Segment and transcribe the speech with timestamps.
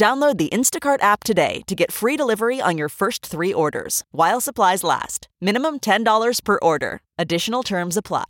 [0.00, 4.40] Download the Instacart app today to get free delivery on your first three orders while
[4.40, 5.28] supplies last.
[5.42, 7.02] Minimum $10 per order.
[7.18, 8.24] Additional terms apply.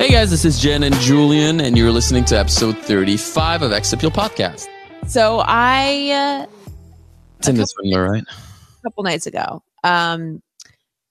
[0.00, 3.92] Hey guys, this is Jenn and Julien, and you're listening to episode 35 of Ex
[3.92, 4.66] Appeal Podcast.
[5.06, 6.72] So I, uh,
[7.38, 8.24] it's in this window, right?
[8.24, 10.42] a couple nights ago, um,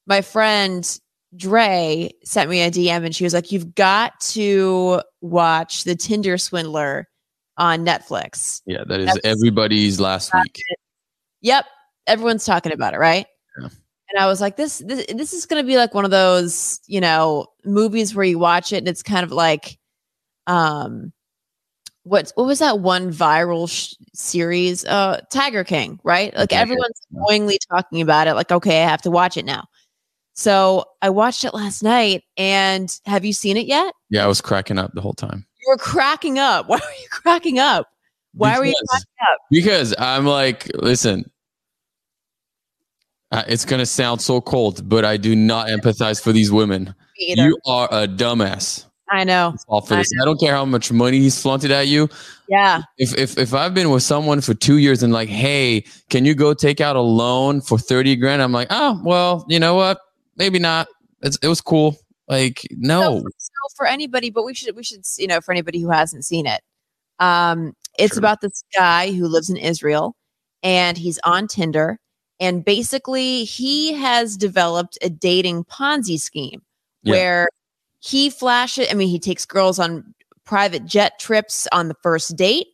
[0.06, 1.00] my friend
[1.36, 6.38] Dre sent me a DM and she was like, You've got to watch The Tinder
[6.38, 7.08] Swindler
[7.58, 8.61] on Netflix.
[8.66, 10.61] Yeah, that is That's- everybody's last week.
[11.42, 11.66] Yep.
[12.08, 13.25] Everyone's talking about it, right?
[13.59, 13.69] Yeah.
[14.09, 16.80] And I was like, this, this, this is going to be like one of those,
[16.88, 19.78] you know, movies where you watch it and it's kind of like,
[20.45, 21.12] um,
[22.03, 24.86] what, what was that one viral sh- series?
[24.86, 26.34] Uh, Tiger King, right?
[26.38, 27.19] Like everyone's yeah.
[27.19, 28.36] annoyingly talking about it.
[28.36, 29.66] Like, okay, I have to watch it now.
[30.38, 33.92] So I watched it last night and have you seen it yet?
[34.12, 35.46] Yeah, I was cracking up the whole time.
[35.60, 36.68] You were cracking up.
[36.70, 37.88] Why were you cracking up?
[38.36, 39.40] Why were you Because- cracking up?
[39.50, 41.30] Because I'm like, listen,
[43.32, 46.94] uh, it's going to sound so cold, but I do not empathize for these women.
[47.18, 48.86] You are a dumbass.
[49.10, 49.56] I know.
[49.68, 50.12] All for I this.
[50.22, 52.10] I don't care how much money he's flaunted at you.
[52.48, 52.82] Yeah.
[52.98, 56.36] if if if I've been with someone for two years and like, hey, can you
[56.36, 58.42] go take out a loan for thirty grand?
[58.42, 59.98] I'm like, oh well, you know what?
[60.38, 60.88] Maybe not.
[61.22, 61.98] It's, it was cool.
[62.28, 65.80] Like, no, So, so for anybody, but we should we should you know for anybody
[65.82, 66.62] who hasn't seen it,
[67.20, 68.20] um, it's Sure.
[68.20, 70.16] about this guy who lives in Israel,
[70.62, 72.00] and he's on Tinder,
[72.40, 76.62] and basically he has developed a dating Ponzi scheme
[77.03, 77.14] Yeah.
[77.14, 77.47] where
[78.00, 78.88] he flashes.
[78.92, 80.14] I mean, he takes girls on
[80.46, 82.68] private jet trips on the first date.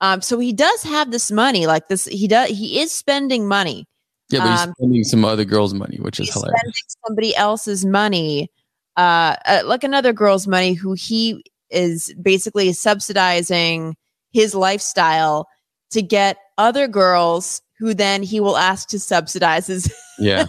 [0.00, 2.04] Um, so he does have this money, like this.
[2.06, 2.50] He does.
[2.50, 3.86] He is spending money.
[4.32, 6.60] Yeah, but he's um, spending some other girl's money, which is hilarious.
[6.60, 6.74] spending
[7.06, 8.50] somebody else's money,
[8.96, 13.96] uh, uh, like another girl's money, who he is basically subsidizing
[14.32, 15.48] his lifestyle
[15.90, 19.92] to get other girls who then he will ask to subsidize his.
[20.18, 20.44] Yeah,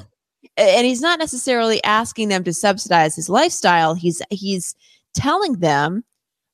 [0.57, 3.95] and he's not necessarily asking them to subsidize his lifestyle.
[3.95, 4.75] He's he's
[5.13, 6.03] telling them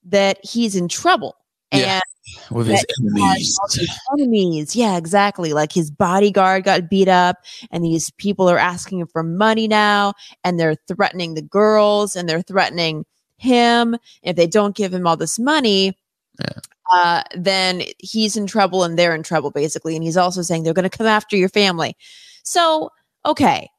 [0.06, 1.36] that he's in trouble.
[1.72, 2.02] Yeah.
[2.50, 3.78] And with his that he has all enemies.
[3.78, 4.76] these enemies.
[4.76, 5.54] Yeah, exactly.
[5.54, 7.38] Like his bodyguard got beat up,
[7.72, 10.14] and these people are asking him for money now,
[10.44, 13.06] and they're threatening the girls, and they're threatening
[13.38, 13.98] him.
[14.24, 15.98] If they don't give him all this money,
[16.40, 16.60] Yeah.
[16.94, 19.96] uh, then he's in trouble, and they're in trouble, basically.
[19.96, 21.96] And he's also saying they're going to come after your family.
[22.44, 22.92] So,
[23.26, 23.70] okay,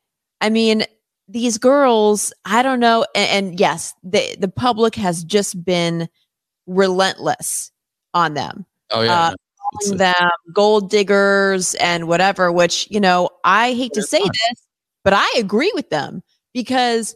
[0.41, 0.85] I mean.
[1.33, 6.09] These girls, I don't know, and, and yes, the the public has just been
[6.67, 7.71] relentless
[8.15, 9.35] on them Oh yeah, uh,
[9.73, 14.67] calling them gold diggers and whatever, which, you know, I hate to say this,
[15.05, 16.23] but I agree with them
[16.53, 17.15] because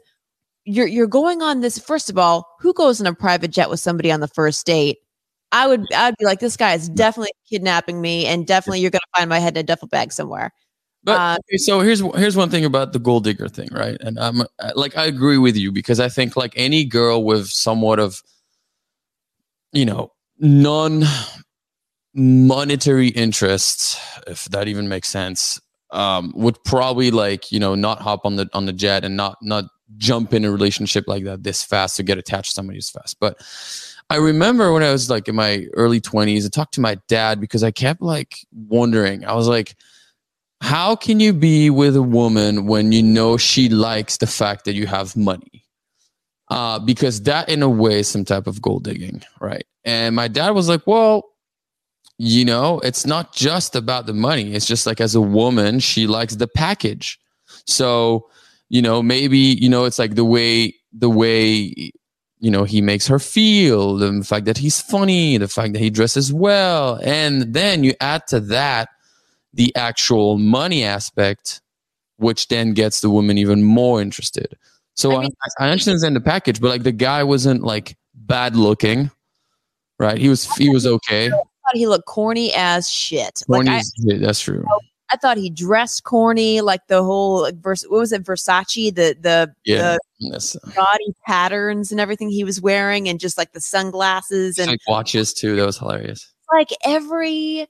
[0.64, 3.80] you're you're going on this first of all, who goes in a private jet with
[3.80, 4.98] somebody on the first date?
[5.52, 9.00] I would I'd be like, this guy is definitely kidnapping me and definitely you're gonna
[9.16, 10.52] find my head in a duffel bag somewhere.
[11.02, 13.96] But Uh, okay, so here's here's one thing about the gold digger thing, right?
[14.00, 14.42] And I'm
[14.74, 18.22] like I agree with you because I think like any girl with somewhat of
[19.72, 20.12] you know
[20.44, 21.02] non
[22.14, 25.60] monetary interests, if that even makes sense,
[25.90, 29.38] um, would probably like you know not hop on the on the jet and not
[29.42, 29.64] not
[29.96, 33.18] jump in a relationship like that this fast to get attached to somebody this fast.
[33.20, 33.40] But
[34.10, 37.40] I remember when I was like in my early 20s, I talked to my dad
[37.40, 39.24] because I kept like wondering.
[39.24, 39.76] I was like,
[40.60, 44.74] how can you be with a woman when you know she likes the fact that
[44.74, 45.63] you have money?
[46.50, 49.64] Uh, because that, in a way, is some type of gold digging, right?
[49.84, 51.24] And my dad was like, well,
[52.18, 54.54] you know, it's not just about the money.
[54.54, 57.18] It's just like as a woman, she likes the package.
[57.66, 58.28] So,
[58.68, 61.92] you know, maybe, you know, it's like the way, the way,
[62.38, 65.90] you know, he makes her feel, the fact that he's funny, the fact that he
[65.90, 67.00] dresses well.
[67.02, 68.90] And then you add to that
[69.54, 71.62] the actual money aspect,
[72.16, 74.56] which then gets the woman even more interested.
[74.94, 78.56] So I I, mean- I, understand the package, but like the guy wasn't like bad
[78.56, 79.10] looking,
[79.98, 80.18] right?
[80.18, 81.26] He was he was okay.
[81.26, 83.42] I thought he looked corny as shit.
[83.46, 84.64] Corny Like I, as shit, that's true.
[85.10, 89.16] I thought he dressed corny, like the whole like, vers- what was it, Versace, the
[89.20, 89.96] the Yeah.
[90.20, 94.70] the uh, gaudy patterns and everything he was wearing, and just like the sunglasses and
[94.70, 95.56] like watches too.
[95.56, 96.32] That was hilarious.
[96.52, 97.66] like every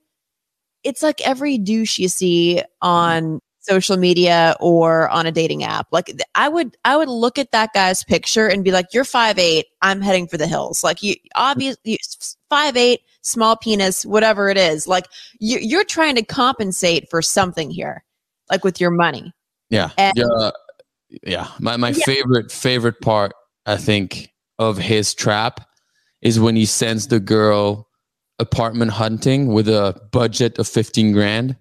[0.84, 6.12] it's like every douche you see on social media or on a dating app like
[6.34, 9.66] i would i would look at that guy's picture and be like you're five eight
[9.82, 12.36] i'm heading for the hills like you obviously mm.
[12.50, 15.06] five eight small penis whatever it is like
[15.40, 18.04] you, you're trying to compensate for something here
[18.50, 19.32] like with your money
[19.70, 19.90] Yeah.
[19.96, 20.26] And- yeah.
[20.26, 20.50] Uh,
[21.22, 21.48] yeah.
[21.60, 22.04] My my Yeah.
[22.04, 23.32] favorite favorite part,
[23.66, 25.66] I think, of his trap
[26.22, 27.88] is when he sends the girl
[28.38, 31.56] apartment hunting with a budget of 15 grand.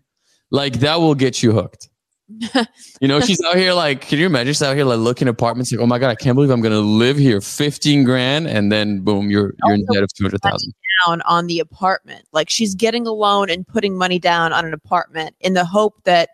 [0.51, 1.89] Like that will get you hooked.
[3.01, 5.71] you know, she's out here like, can you imagine she's out here like looking apartments
[5.71, 7.41] like, oh my God, I can't believe I'm gonna live here.
[7.41, 10.73] 15 grand, and then boom, you're you're in debt of 200,000.
[11.05, 12.25] down on the apartment.
[12.31, 16.03] Like she's getting a loan and putting money down on an apartment in the hope
[16.03, 16.29] that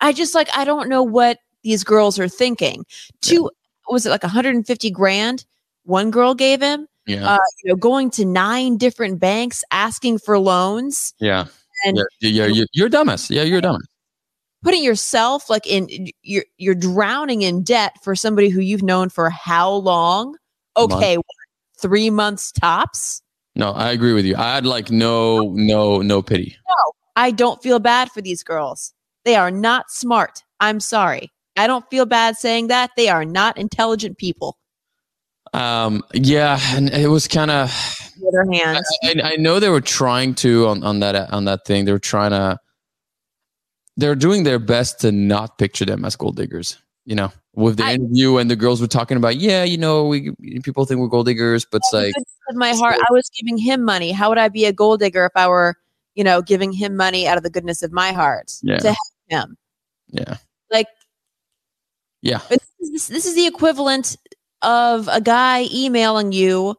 [0.00, 2.84] I just like I don't know what these girls are thinking.
[3.20, 3.50] Two
[3.88, 5.44] was it like 150 grand
[5.84, 6.86] one girl gave him?
[7.06, 7.26] Yeah.
[7.26, 11.46] Uh, you know, going to nine different banks asking for loans yeah.
[11.86, 12.30] and yeah.
[12.30, 12.46] Yeah.
[12.46, 13.30] You're, you're a dumbass.
[13.30, 13.80] Yeah, you're a dumbass.
[14.62, 19.30] Putting yourself like in you're you're drowning in debt for somebody who you've known for
[19.30, 20.36] how long?
[20.76, 21.24] Okay, what,
[21.80, 23.22] 3 months tops?
[23.56, 24.36] No, I agree with you.
[24.36, 26.56] I had like no, no, no pity.
[26.68, 28.94] No, I don't feel bad for these girls.
[29.24, 30.44] They are not smart.
[30.60, 31.32] I'm sorry.
[31.56, 32.90] I don't feel bad saying that.
[32.96, 34.58] They are not intelligent people.
[35.52, 37.72] Um, yeah, and it was kind of.
[38.22, 41.44] On the other I, I, I know they were trying to on, on that on
[41.46, 41.84] that thing.
[41.84, 42.58] They were trying to.
[43.98, 46.78] They're doing their best to not picture them as gold diggers.
[47.04, 50.04] You know, with the I- interview and the girls were talking about, yeah, you know,
[50.06, 52.14] we people think we're gold diggers, but it's like,
[52.48, 54.12] of my heart, I was giving him money.
[54.12, 55.74] How would I be a gold digger if I were,
[56.14, 58.78] you know, giving him money out of the goodness of my heart Yeah.
[58.78, 58.98] to help
[59.28, 59.56] him?
[60.10, 60.36] yeah,
[60.70, 60.86] Like,
[62.22, 64.16] yeah, this, is- this is the equivalent
[64.62, 66.74] of a guy emailing you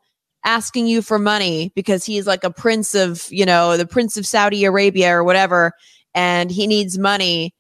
[0.46, 4.26] asking you for money because he's like a prince of you know the prince of
[4.26, 5.72] saudi arabia or whatever
[6.16, 7.54] and he needs money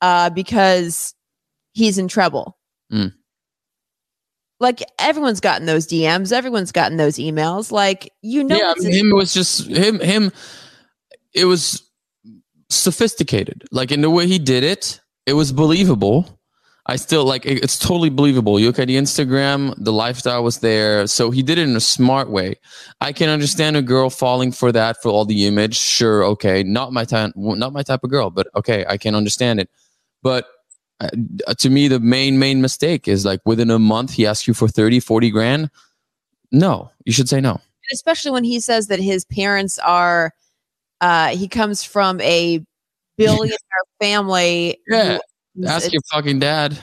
[0.00, 1.14] uh, because
[1.72, 2.56] he's in trouble
[2.92, 3.12] Mm.
[4.60, 8.72] like everyone's gotten those dms everyone's gotten those emails like you know yeah.
[8.76, 9.98] I mean, him was just him.
[9.98, 10.30] Him.
[11.34, 11.82] It was
[12.70, 13.64] sophisticated.
[13.70, 16.35] Like in the way he did it, it was believable.
[16.88, 18.60] I still like it- it's totally believable.
[18.60, 21.06] You look at the Instagram, the lifestyle was there.
[21.08, 22.54] So he did it in a smart way.
[23.00, 25.76] I can understand a girl falling for that for all the image.
[25.76, 29.58] Sure, okay, not my type, not my type of girl, but okay, I can understand
[29.60, 29.68] it.
[30.22, 30.46] But
[31.00, 31.08] uh,
[31.58, 34.68] to me, the main main mistake is like within a month he asks you for
[34.68, 35.70] 30, 40 grand.
[36.52, 37.60] No, you should say no.
[37.92, 40.32] especially when he says that his parents are
[41.00, 42.64] uh he comes from a
[43.18, 43.58] billionaire
[44.00, 45.18] family Yeah,
[45.66, 46.78] Ask your fucking dad.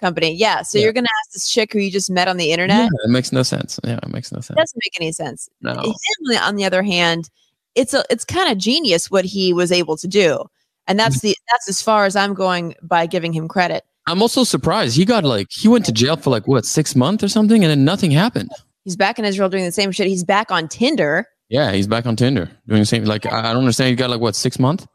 [0.00, 0.84] company yeah so Yeah.
[0.84, 2.84] you're gonna ask this chick who you just met on the internet?
[2.84, 3.78] Yeah, it makes no sense.
[3.84, 4.56] Yeah, it makes no it sense.
[4.56, 5.72] doesn't make any sense No.
[5.74, 7.28] him on the other hand
[7.74, 10.44] it's a it's kind of genius what he was able to do
[10.86, 11.28] and that's Mm-hmm.
[11.28, 14.96] the that's as far as i'm going by giving him credit I'm also surprised.
[14.96, 17.70] He got like he went to jail for like what six months or something, and
[17.70, 18.50] then nothing happened.
[18.84, 22.06] he's back in israel doing the same shit he's back on tinder Yeah, he's back
[22.06, 23.04] on Tinder doing the same.
[23.04, 23.90] Like I I don't understand.
[23.90, 24.86] He got like what six months?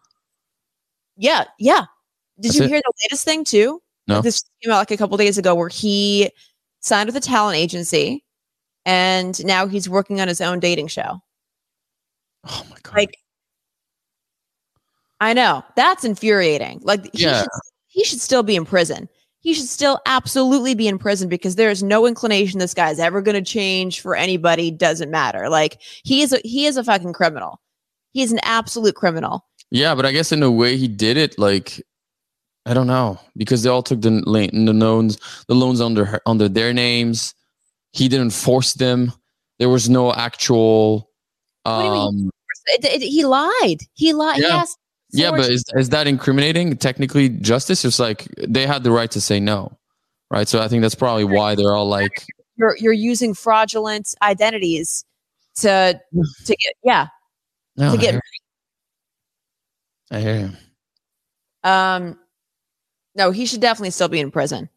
[1.17, 1.85] yeah yeah
[2.39, 2.69] did That's you it?
[2.69, 3.81] hear the latest thing too?
[4.07, 4.21] No.
[4.21, 6.29] this came out like a couple days ago where he
[6.81, 8.23] signed with a talent agency
[8.85, 11.19] and now he's working on his own dating show.
[12.47, 12.95] Oh my god!
[12.95, 13.17] like
[15.21, 15.63] i know.
[15.75, 16.81] That's infuriating.
[16.83, 17.39] Like he, Yeah.
[17.41, 17.49] should,
[17.87, 19.07] he should still be in prison.
[19.39, 23.21] He should still absolutely be in prison because there is no inclination this guy's ever
[23.21, 24.71] going to change for anybody.
[24.71, 25.49] Doesn't matter.
[25.49, 27.61] Like he is a he is a fucking criminal.
[28.11, 29.45] He is an absolute criminal.
[29.71, 31.81] Yeah, but I guess in the way he did it, like
[32.65, 36.49] I don't know, because they all took the the loans the loans under her, under
[36.49, 37.33] their names.
[37.91, 39.13] He didn't force them.
[39.59, 41.09] There was no actual.
[41.65, 41.91] do you mean?
[41.91, 42.29] Um,
[42.67, 44.47] It- it- he lied he lied Yeah.
[44.57, 44.75] yes
[45.11, 46.75] yeah, but is is that incriminating?
[46.77, 47.85] Technically, justice.
[47.85, 49.77] It's like they had the right to say no,
[50.29, 50.47] right?
[50.47, 52.25] So I think that's probably why they're all like,
[52.57, 55.05] you're you're using fraudulent identities
[55.57, 55.97] to
[56.45, 57.07] to get yeah
[57.77, 58.21] no, to I get hear,
[60.11, 61.69] I hear you.
[61.69, 62.19] um
[63.15, 64.69] no he should definitely still be in prison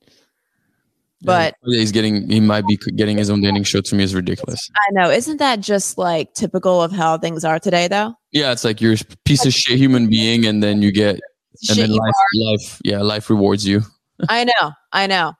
[1.21, 4.15] Yeah, But- he's getting he might be getting his own dating show to me is
[4.15, 4.69] ridiculous.
[4.77, 8.65] i know isn't that just like typical of how things are today though Yeah, it's
[8.65, 11.91] like you're a piece of shit human being, and then you get and Shit then
[11.91, 13.83] life, life, yeah, life rewards you.
[14.29, 15.33] i know i know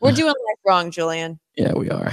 [0.00, 2.12] we're doing life wrong julien Yeah, we are.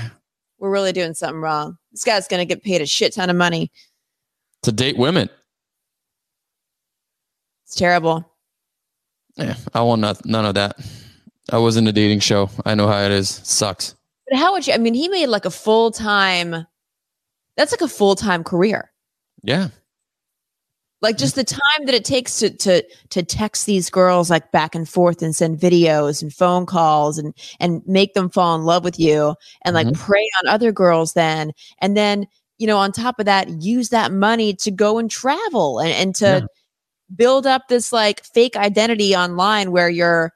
[0.60, 3.72] we're really doing something wrong this guy's gonna get paid a shit ton of money
[4.64, 5.30] To date women.
[7.66, 8.32] It's terrible.
[9.38, 10.78] Yeah, I want not, none of that.
[11.52, 12.50] I was in a dating show.
[12.66, 13.30] I know how it is.
[13.44, 13.96] Sucks.
[14.30, 14.74] But how would you?
[14.74, 16.66] I mean, he made like a full time.
[17.58, 18.92] That's like a full time career.
[19.44, 19.70] Yeah.
[21.02, 24.74] Like just the time that it takes to to to text these girls like back
[24.74, 28.84] and forth and send videos and phone calls and and make them fall in love
[28.84, 29.96] with you and like Mhm.
[30.00, 32.26] prey on other girls then and then
[32.58, 36.16] you know on top of that use that money to go and travel and and
[36.16, 36.46] to Yeah.
[37.14, 40.34] Build up this like fake identity online where you're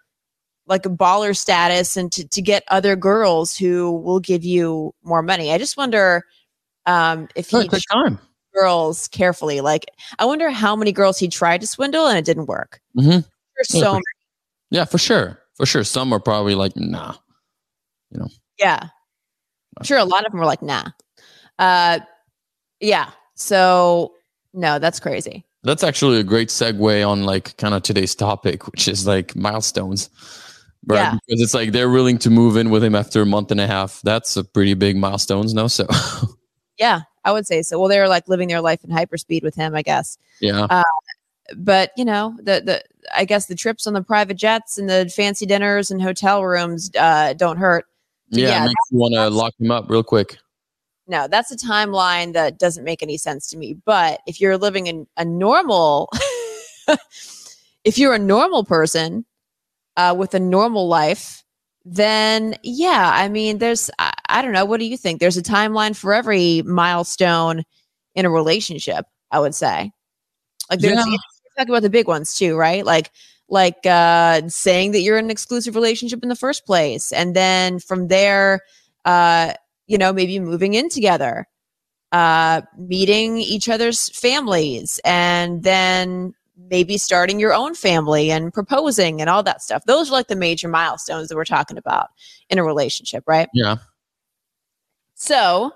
[0.68, 5.22] like a baller status and to, to get other girls who will give you more
[5.22, 5.52] money.
[5.52, 6.24] I just wonder
[6.86, 8.20] um, if he it time.
[8.54, 9.62] girls carefully.
[9.62, 9.86] Like,
[10.20, 12.82] I wonder how many girls he tried to swindle and it didn't work.
[12.96, 13.26] Mhm.
[13.56, 14.02] There's Yeah, so for
[14.70, 15.40] Yeah, for sure.
[15.56, 15.84] For sure.
[15.84, 17.16] Some are probably like, nah.
[18.12, 18.28] You know?
[18.60, 18.90] Yeah.
[19.78, 20.86] I'm sure a lot of them were like, nah.
[21.58, 22.00] Uh,
[22.80, 23.10] yeah.
[23.36, 24.14] So
[24.54, 25.46] no, that's crazy.
[25.64, 30.10] That's actually a great segue on like kind of today's topic, which is like milestones.
[30.86, 30.98] Right.
[30.98, 31.18] Yeah.
[31.28, 33.68] Because it's like they're willing to move in with him after a month and a
[33.68, 34.02] half.
[34.04, 35.68] That's a pretty big milestones, no?
[35.68, 35.86] So
[36.80, 37.78] Yeah, I would say so.
[37.78, 40.18] Well, they were like living their life in hyperspeed with him, I guess.
[40.40, 40.84] yeah.
[41.56, 45.12] But you know, the the I guess the trips on the private jets and the
[45.14, 47.86] fancy dinners and hotel rooms uh, don't hurt.
[48.30, 48.50] Yeah.
[48.50, 50.38] yeah, makes you want to lock him up real quick.
[51.10, 53.74] No, that's a timeline that doesn't make any sense to me.
[53.74, 56.10] But if you're living in a normal,
[57.84, 59.26] if you're a normal person
[59.98, 61.44] uh, with a normal life,
[61.84, 65.20] then yeah, I mean, there's, I, I don't know, what do you think?
[65.20, 67.64] There's a timeline for every milestone
[68.14, 69.92] in a relationship, I would say.
[70.70, 71.06] Like, there's, Yeah.
[71.06, 71.20] you're
[71.58, 72.86] talking about the big ones too, right?
[72.86, 73.10] Like,
[73.50, 77.80] like uh, saying that you're in an exclusive relationship in the first place, and then
[77.80, 78.62] from there,
[79.06, 79.54] uh,
[79.90, 81.48] you know, maybe moving in together,
[82.12, 86.34] uh, meeting each other's families, and then
[86.70, 89.84] maybe starting your own family and proposing and all that stuff.
[89.86, 92.10] Those are like the major milestones that we're talking about
[92.50, 93.50] in a relationship, right?
[93.52, 93.78] Yeah.
[95.16, 95.74] So,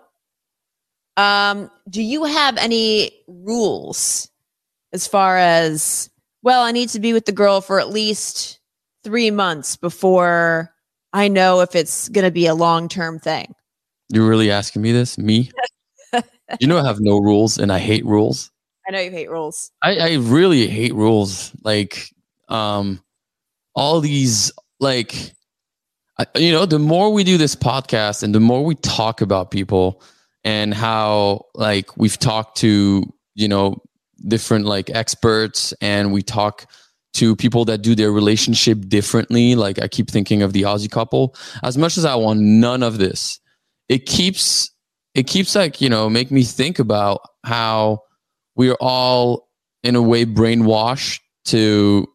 [1.17, 4.29] um, do you have any rules
[4.93, 6.07] as far as,
[6.43, 8.59] well, I need to be with the girl for at least
[9.03, 10.71] three months before
[11.13, 13.55] I know if it's going to be a long term thing?
[14.13, 15.17] You're really asking me this?
[15.17, 15.49] Me?
[16.59, 18.51] you know, I have no rules and I hate rules.
[18.87, 19.71] I know you hate rules.
[19.81, 21.51] I, I really hate rules.
[21.63, 22.13] Like,
[22.47, 23.01] um,
[23.73, 25.33] all these, like,
[26.19, 29.49] I, you know, the more we do this podcast and the more we talk about
[29.49, 30.03] people
[30.43, 33.81] and how, like, we've talked to, you know,
[34.27, 36.67] different like experts and we talk
[37.13, 39.55] to people that do their relationship differently.
[39.55, 41.35] Like, I keep thinking of the Aussie couple.
[41.63, 43.39] As much as I want none of this,
[43.93, 44.71] it keeps,
[45.13, 47.99] it keeps like, you know, make me think about how
[48.55, 49.49] we are all
[49.83, 52.07] in a way brainwashed to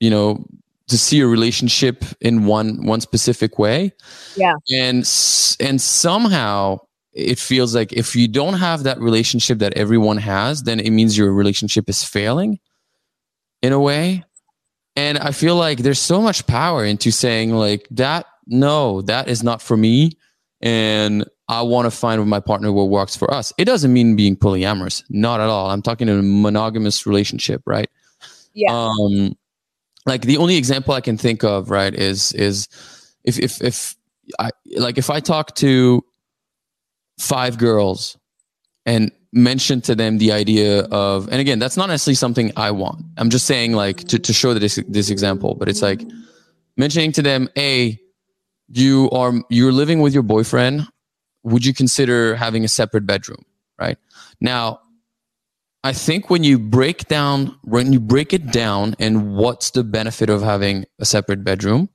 [0.00, 0.44] you know
[0.88, 3.92] to see a relationship in one one specific way.
[4.36, 4.54] Yeah.
[4.72, 4.98] and
[5.60, 6.78] and somehow
[7.12, 11.16] it feels like if you don't have that relationship that everyone has then it means
[11.16, 12.58] your relationship is failing
[13.62, 14.24] in a way.
[14.94, 19.42] And i feel like there's so much power into saying like that no that is
[19.42, 20.12] not for me
[20.60, 23.52] and I want to find with my partner what works for us.
[23.56, 25.70] It doesn't mean being polyamorous, not at all.
[25.70, 27.88] I'm talking in a monogamous relationship, right?
[28.52, 28.72] Yeah.
[28.72, 29.36] Um,
[30.06, 32.68] like the only example I can think of, right, is is
[33.24, 33.96] if if if
[34.38, 36.04] I like if I talk to
[37.18, 38.16] five girls
[38.84, 43.04] and mention to them the idea of, and again, that's not necessarily something I want.
[43.16, 46.02] I'm just saying like to to show this this example, but it's like
[46.76, 47.98] mentioning to them, a
[48.68, 50.86] you are you're living with your boyfriend
[51.44, 53.44] would you consider having a separate bedroom
[53.78, 53.98] right?
[54.40, 54.80] Now
[55.84, 60.28] i think when you break down when you break it down and what's the benefit
[60.28, 61.88] of having a separate bedroom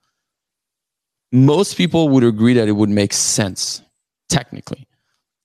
[1.32, 3.82] most people would agree that it would make sense
[4.30, 4.88] technically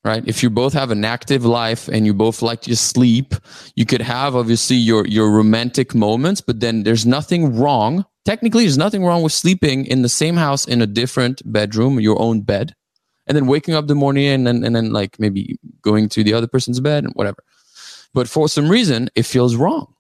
[0.04, 0.23] right?
[0.25, 3.35] If you both have an active life and you both like to sleep
[3.75, 8.76] you could have obviously your your romantic moments but then there's nothing wrong technically there's
[8.76, 12.75] nothing wrong with sleeping in the same house in a different bedroom your own bed
[13.26, 16.35] and then waking up the morning and then and then like maybe going to the
[16.35, 17.42] other person's bed and whatever.
[18.12, 19.95] But for some reason it feels wrong.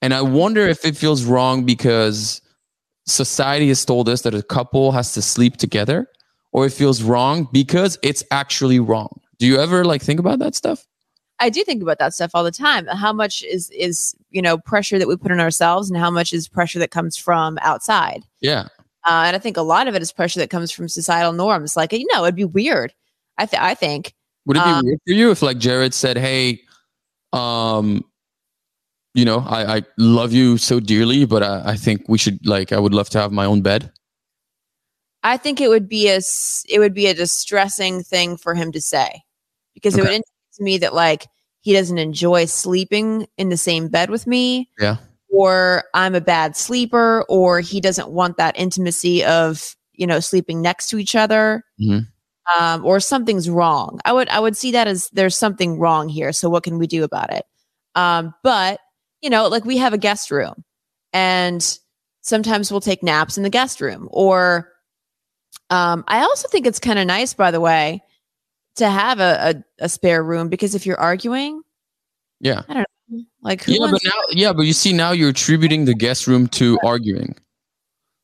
[0.00, 2.40] And i wonder if it feels wrong because
[3.06, 6.08] society has told us that a couple has to sleep together
[6.52, 9.20] or it feels wrong because it's actually wrong.
[9.38, 10.86] Do you ever like think about that stuff?
[11.40, 12.86] I do think about that stuff all the time.
[12.86, 16.32] How much is is you know pressure that we put on ourselves, and how much
[16.34, 18.22] is pressure that comes from outside?
[18.40, 18.68] yeah
[19.06, 21.76] Uh, and I think a lot of it is pressure that comes from societal norms.
[21.76, 22.92] Like you know, it'd be weird.
[23.38, 24.14] I th- I think
[24.46, 26.62] Would it be Um, weird for you if like Jared said, "Hey,
[27.32, 28.04] um,
[29.14, 32.72] you know, I, I love you so dearly, but I, I think we should like
[32.72, 33.90] I would love to have my own bed.
[35.22, 36.20] I think it would be a
[36.68, 39.22] it would be a distressing thing for him to say
[39.72, 41.26] because it would indicate to me that like
[41.64, 44.68] he doesn't enjoy sleeping in the same bed with me.
[44.78, 44.98] Yeah.
[45.30, 50.60] Or I'm a bad sleeper, or he doesn't want that intimacy of you know sleeping
[50.60, 52.06] next to each other, Mhm.
[52.58, 53.98] um, or something's wrong.
[54.04, 56.32] I would I would see that as there's something wrong here.
[56.32, 57.46] So what can we do about it?
[57.94, 58.78] Um, but
[59.22, 60.62] you know, like we have a guest room,
[61.14, 61.78] and
[62.20, 64.68] sometimes we'll take naps in the guest room, or
[65.70, 68.02] um, I also think it's kind of nice, by the way,
[68.76, 71.62] to have a, a, a spare room because if you're arguing,
[72.40, 72.62] Yeah.
[72.68, 75.84] I don't know, like who Yeah, but now yeah, but you see now you're attributing
[75.84, 77.34] the guest room to arguing.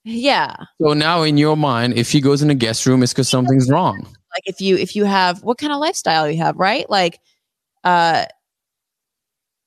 [0.04, 3.28] yeah, So now in your mind, if he goes in a guest room, it's because
[3.28, 3.98] something's wrong.
[4.32, 6.88] like if you if you have what kind of lifestyle you have, right?
[6.88, 7.18] Like,
[7.84, 8.24] uh,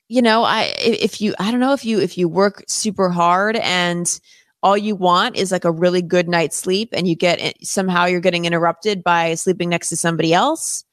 [0.10, 3.56] you know, i- if you I don't know if you if you work super hard
[3.58, 4.20] and
[4.64, 8.06] all you want is like a really good night's sleep and you get it, somehow
[8.06, 10.86] you're getting interrupted by sleeping next to somebody else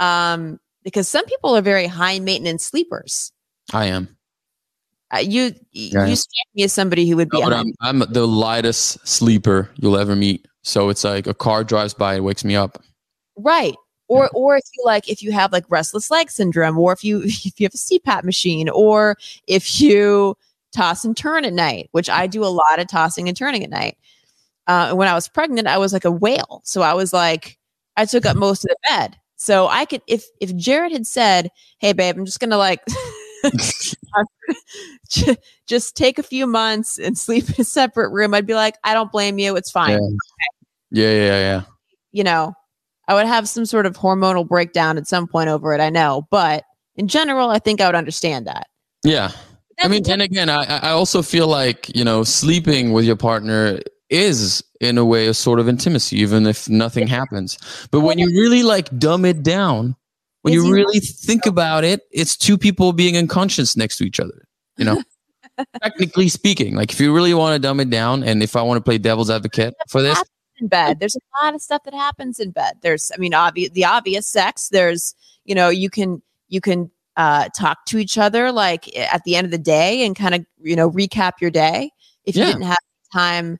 [0.00, 3.30] um because some people are very high maintenance sleepers
[3.72, 4.16] I am.
[5.14, 6.06] uh, you Yeah.
[6.06, 9.96] you strike me as somebody who would be No, I'm, I'm the lightest sleeper you'll
[9.98, 10.48] ever meet.
[10.62, 12.82] So it's like a car drives by, it wakes me up.
[13.36, 13.74] right
[14.08, 17.22] or or if you like if you have like restless leg syndrome or if you
[17.24, 19.16] if you have a CPAP machine or
[19.46, 20.36] if you
[20.74, 23.70] toss and turn at night which I do a lot of tossing and turning at
[23.70, 23.96] night
[24.66, 27.58] uh, when I was pregnant I was like a whale so I was like
[27.96, 31.50] I took up most of the bed so I could if if Jared had said
[31.78, 32.80] hey babe I'm just gonna like
[35.66, 38.94] just take a few months and sleep in a separate room I'd be like I
[38.94, 40.08] don't blame you it's fine Yeah.
[40.92, 41.62] Yeah, yeah, yeah.
[42.12, 42.52] you know,
[43.08, 45.80] I would have some sort of hormonal breakdown at some point over it.
[45.80, 46.64] I know, but
[46.96, 48.68] in general, I think I would understand that.
[49.02, 49.32] Yeah.
[49.82, 53.80] I mean, and again, I, I also feel like, you know, sleeping with your partner
[54.10, 57.58] is in a way a sort of intimacy, even if nothing happens.
[57.90, 59.96] But when you really like dumb it down,
[60.42, 64.20] when you you- really think about it, it's two people being unconscious next to each
[64.20, 65.02] other, you know?
[65.82, 68.78] Technically speaking, like if you really want to dumb it down, and if I want
[68.78, 70.22] to play devil's advocate for this,
[70.62, 70.98] in bed.
[71.00, 72.74] There's a lot of stuff that happens in bed.
[72.80, 74.68] There's, I mean, obvious the obvious sex.
[74.68, 75.14] There's,
[75.44, 79.44] you know, you can you can uh, talk to each other like at the end
[79.44, 81.90] of the day and kind of you know recap your day
[82.24, 82.78] if you didn't have
[83.12, 83.58] time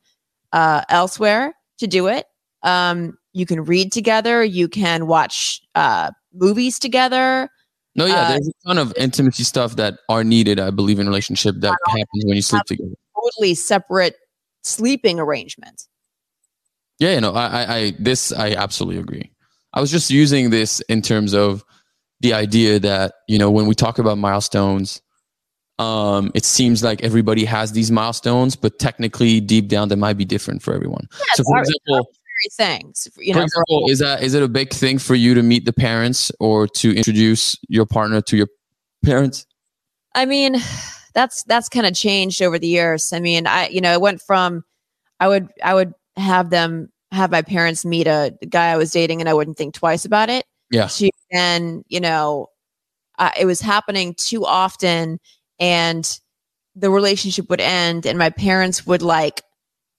[0.52, 2.26] uh, elsewhere to do it.
[2.62, 4.44] Um, you can read together.
[4.44, 7.48] You can watch uh, movies together.
[7.94, 11.06] no, yeah, Uh, there's a ton of intimacy stuff that are needed, I believe, in
[11.06, 12.90] relationship that happens when you sleep together.
[13.14, 14.16] Totally separate
[14.62, 15.88] sleeping arrangement.
[16.98, 19.32] Yeah, you know, I, I, I, this, I absolutely agree.
[19.72, 21.64] I was just using this in terms of
[22.22, 25.02] the idea that you know when we talk about milestones,
[25.78, 30.24] um, it seems like everybody has these milestones, but technically, deep down, they might be
[30.24, 31.08] different for everyone.
[31.35, 32.11] so, for example,
[32.56, 33.40] things, you know.
[33.40, 36.32] for- example, is that is it a big thing for you to meet the parents
[36.40, 38.48] or to introduce your partner to your
[39.04, 39.46] parents?
[40.14, 40.56] I mean,
[41.14, 43.12] that's that's kind of changed over the years.
[43.12, 44.64] I mean, I you know, it went from
[45.18, 49.20] I would I would have them have my parents meet a guy I was dating
[49.20, 50.44] and I wouldn't think twice about it.
[50.72, 50.88] Yeah.
[50.88, 52.48] To then, you know,
[53.18, 55.20] uh, it was happening too often
[55.61, 56.18] and
[56.76, 59.42] the relationship would end and my parents would like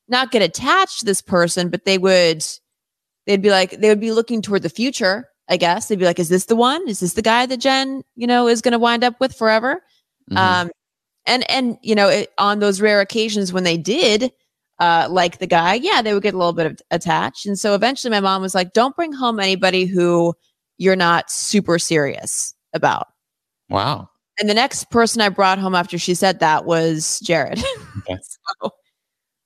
[0.10, 2.46] not get attached to this person, but they would
[3.28, 5.88] they'd be like they would be looking toward the future, I guess.
[5.88, 6.88] They'd be like, is this the one?
[6.88, 9.82] Is this the guy that Jenn, you know, is going to wind up with forever?
[10.32, 10.38] Mhm.
[10.38, 10.72] Um,
[11.28, 14.32] and and you know, it, on those rare occasions when they did,
[14.80, 17.46] uh, like the guy, yeah, they would get a little bit of attached.
[17.46, 20.34] And so eventually, my mom was like, "Don't bring home anybody who
[20.84, 23.08] you're not super serious about."
[23.70, 24.10] wow.
[24.40, 27.64] And the next person I brought home after she said that was Jared.
[28.10, 28.20] Okay.
[28.24, 28.72] so,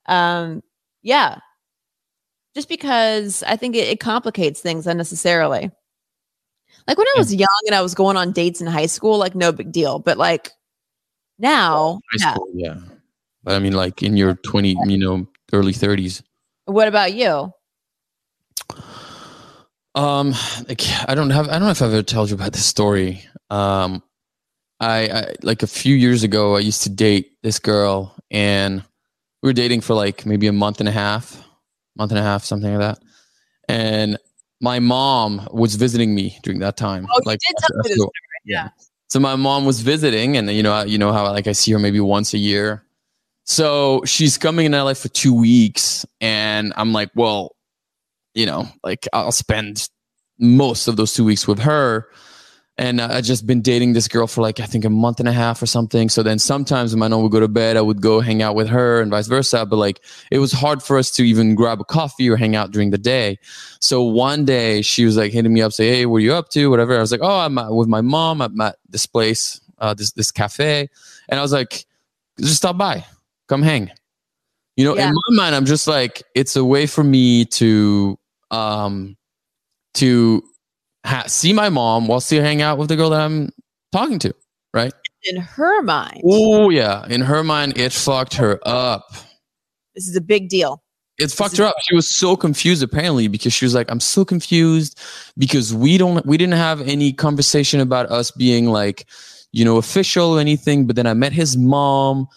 [0.06, 0.62] um,
[1.02, 1.38] yeah,
[2.54, 5.70] just because I think it, it complicates things unnecessarily.
[6.88, 9.34] Like when I was young and I was going on dates in high school, like
[9.34, 9.98] no big deal.
[9.98, 10.50] But like
[11.38, 12.34] now, High yeah.
[12.34, 12.78] school, yeah.
[13.44, 16.22] But I mean, like in your twenty, you know, early thirties.
[16.64, 17.52] What about you?
[19.98, 20.32] Um,
[20.68, 21.48] like, I don't have.
[21.48, 23.24] I don't know if I've ever told you about this story.
[23.50, 24.02] Um,
[24.80, 28.84] I, I like a few years ago, I used to date this girl, and
[29.42, 31.42] we were dating for like maybe a month and a half,
[31.96, 32.98] month and a half, something like that.
[33.68, 34.18] And
[34.60, 37.06] my mom was visiting me during that time.
[37.10, 38.10] Oh, you did tell me this after- story,
[38.44, 38.68] yeah.
[39.10, 41.72] So my mom was visiting, and you know, I- you know how like I see
[41.72, 42.84] her maybe once a year.
[43.46, 47.56] So she's coming in LA for two weeks, and I'm like, well,
[48.34, 49.88] you know, like I'll spend
[50.38, 52.08] most of those two weeks with her.
[52.80, 55.28] and uh, I just been dating this girl for like I think a month and
[55.28, 56.08] a half or something.
[56.08, 58.54] So then sometimes when my mom would go to bed, I would go hang out
[58.54, 59.66] with her and vice versa.
[59.66, 62.70] But like it was hard for us to even grab a coffee or hang out
[62.70, 63.38] during the day.
[63.80, 66.50] So one day she was like hitting me up, say, "Hey, what are you up
[66.50, 66.96] to?" Whatever.
[66.96, 68.40] I was like, "Oh, I'm with my mom.
[68.40, 70.88] At this place, uh, this this cafe,"
[71.28, 71.84] and I was like,
[72.38, 73.04] "Just stop by,
[73.48, 73.90] come hang."
[74.78, 75.08] You know, yeah.
[75.08, 78.16] in my mind, I'm just like, it's a way for me to
[78.52, 79.16] um
[79.94, 80.40] to
[81.04, 83.50] ha- see my mom while still hang out with the girl that I'm
[83.90, 84.32] talking to,
[84.72, 84.92] right?
[85.24, 86.22] In her mind.
[86.24, 89.10] Oh yeah, in her mind, it fucked her up.
[89.96, 90.80] This is a big deal.
[91.18, 91.74] It fucked her up.
[91.88, 94.96] She was so confused apparently because she was like, "I'm so confused
[95.36, 99.08] because we don't, we didn't have any conversation about us being like,
[99.50, 102.28] you know, official or anything." But then I met his mom,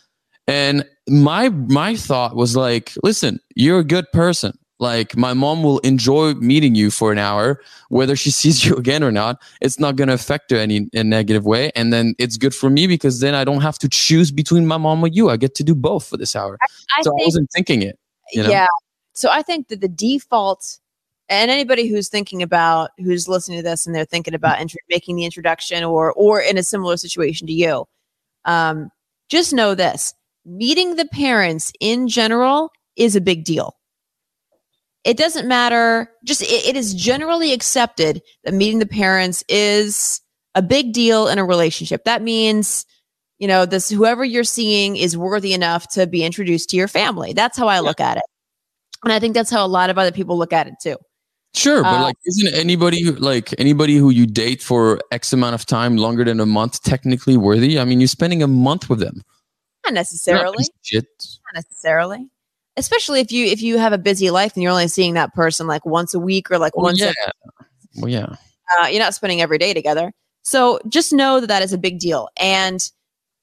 [0.48, 4.58] and my my thought was like, "Listen, you're a good person.
[4.80, 9.04] Like my mom will enjoy meeting you for an hour, whether she sees you again
[9.04, 9.40] or not.
[9.62, 12.70] It's not going to affect her any in negative way, and then it's good for
[12.70, 15.30] me because then I don't have to choose between my mom or you.
[15.30, 16.58] I get to do both for this hour.
[16.62, 16.66] I,
[16.98, 18.00] I so think, I wasn't thinking it.
[18.32, 18.50] You know?
[18.50, 18.68] Yeah.
[19.14, 20.80] So I think that the default,
[21.30, 25.16] and anybody who's thinking about who's listening to this and they're thinking about int- making
[25.18, 27.86] the introduction or or in a similar situation to you,
[28.46, 28.90] um,
[29.30, 33.76] just know this: meeting the parents in general is a big deal
[35.04, 36.12] it doesn't matter.
[36.24, 40.22] Just it, it is generally accepted that meeting the parents is
[40.56, 42.04] a big deal in a relationship.
[42.04, 42.86] That means,
[43.40, 47.34] you know, this whoever you're seeing is worthy enough to be introduced to your family.
[47.34, 48.24] That's how I look at it.
[49.04, 50.98] And I think that's how a lot of other people look at it too.
[51.54, 55.54] Sure, but uh, like, isn't anybody who, like anybody who you date for X amount
[55.54, 57.78] of time, longer than a month, technically worthy?
[57.78, 59.22] I mean, you're spending a month with them.
[59.86, 60.66] Not necessarily.
[60.94, 61.04] Not,
[61.54, 62.30] not necessarily.
[62.78, 65.68] Especially if you if you have a busy life and you're only seeing that person
[65.68, 67.14] like once a week or like well, once yeah.
[67.98, 68.36] well yeah.
[68.80, 70.14] Uh, you're not spending every day together.
[70.44, 72.30] So just know that that is a big deal.
[72.38, 72.82] And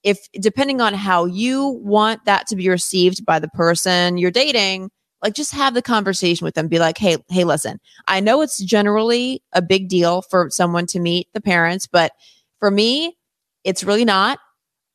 [0.03, 4.91] if depending on how you want that to be received by the person you're dating
[5.23, 6.69] like just have the conversation with them.
[6.69, 11.01] Be like hey hey listen i know it's generally a big deal for someone to
[11.01, 12.13] meet the parents but
[12.59, 13.17] for me
[13.65, 14.39] it's really not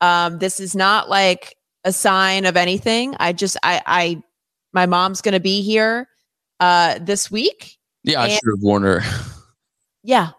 [0.02, 3.16] um, this is not like a sign of anything.
[3.20, 4.24] I just I I
[4.74, 6.08] my mom's going to be here
[6.60, 7.78] uh this week.
[8.04, 9.02] Yeah, I should have warned her.
[10.04, 10.32] Yeah.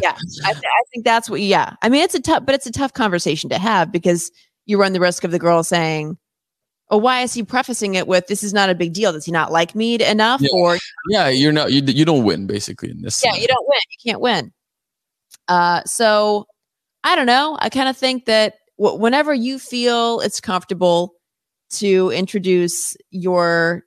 [0.00, 0.16] Yeah.
[0.44, 1.74] I, th- I think that's what yeah.
[1.82, 4.30] I mean it's a tough but it's a tough conversation to have because
[4.66, 6.16] you run the risk of the girl saying,
[6.90, 9.12] "Oh, why is he prefacing it with this is not a big deal?
[9.12, 10.48] Does he not like me enough?" Yeah.
[10.54, 10.78] Or
[11.10, 13.22] yeah, you're not you you don't win basically in this.
[13.24, 13.80] Yeah, you don't win.
[13.90, 14.52] You can't win.
[15.48, 16.46] Uh, so
[17.02, 17.58] I don't know.
[17.60, 21.14] I kind of think that whenever you feel it's comfortable
[21.70, 23.84] to introduce your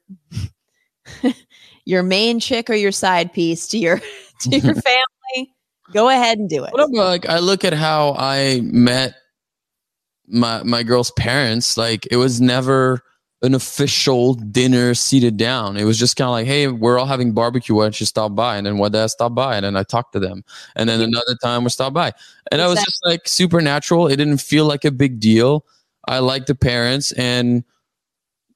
[1.86, 4.00] your main chick or your side piece to your
[4.42, 5.54] to your family,
[5.94, 6.74] go ahead and do it.
[6.74, 9.16] What like I look at how I met
[10.28, 13.02] my my girl's parents, like it was never
[13.44, 15.78] an official dinner seated down.
[15.78, 17.76] It was just kind of like, hey, we're all having barbecue.
[17.76, 18.58] Why don't you stop by?
[18.58, 20.44] And then one day I stopped by and then I talked to them.
[20.76, 22.08] And then another time we stopped by.
[22.52, 22.64] And exactly.
[22.64, 24.08] I was just like supernatural.
[24.08, 25.66] It didn't feel like a big deal.
[26.08, 27.64] I like the parents and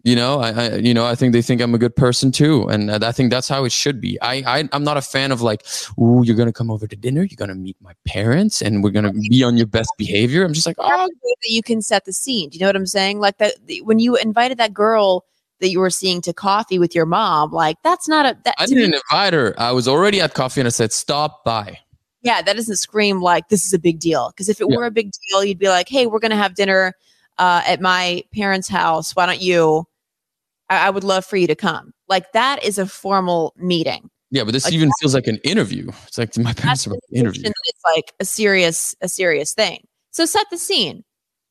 [0.03, 2.67] you know I, I, you know i think they think i'm a good person too.
[2.67, 4.19] And i think that's how it should be.
[4.21, 5.65] I, I i'm not a fan of like
[5.97, 9.13] oh you're gonna come over to dinner you're gonna meet my parents and we're gonna
[9.13, 10.43] be on your best behavior.
[10.43, 11.07] I'm just like oh.
[11.07, 12.49] that you can set the scene.
[12.49, 13.19] Do you know what i'm saying?
[13.19, 15.25] Like that when you invited that girl
[15.59, 18.65] that you were seeing to coffee with your mom like that's not a that, i
[18.65, 19.53] didn't me, invite her.
[19.59, 21.79] I was already at coffee and i said stop by.
[22.23, 24.31] Yeah that doesn't scream like this is a big deal.
[24.31, 24.77] Because if it yeah.
[24.77, 26.95] were a big deal you'd be like hey we're gonna have dinner
[27.41, 29.15] uh, at my parents house.
[29.15, 29.87] Why don't you
[30.71, 31.93] I, I would love for you to come.
[32.07, 34.09] Like that is a formal meeting.
[34.31, 35.91] Yeah, but this like, even feels like an interview.
[36.07, 37.43] It's like my parents are interview.
[37.45, 39.85] It's like a serious, a serious thing.
[40.11, 41.03] So set the scene.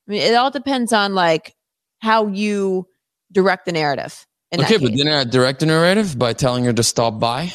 [0.08, 1.54] I mean, it all depends on like
[1.98, 2.86] how you
[3.30, 4.26] direct the narrative.
[4.58, 7.52] okay, but then I direct the narrative by telling her to stop by.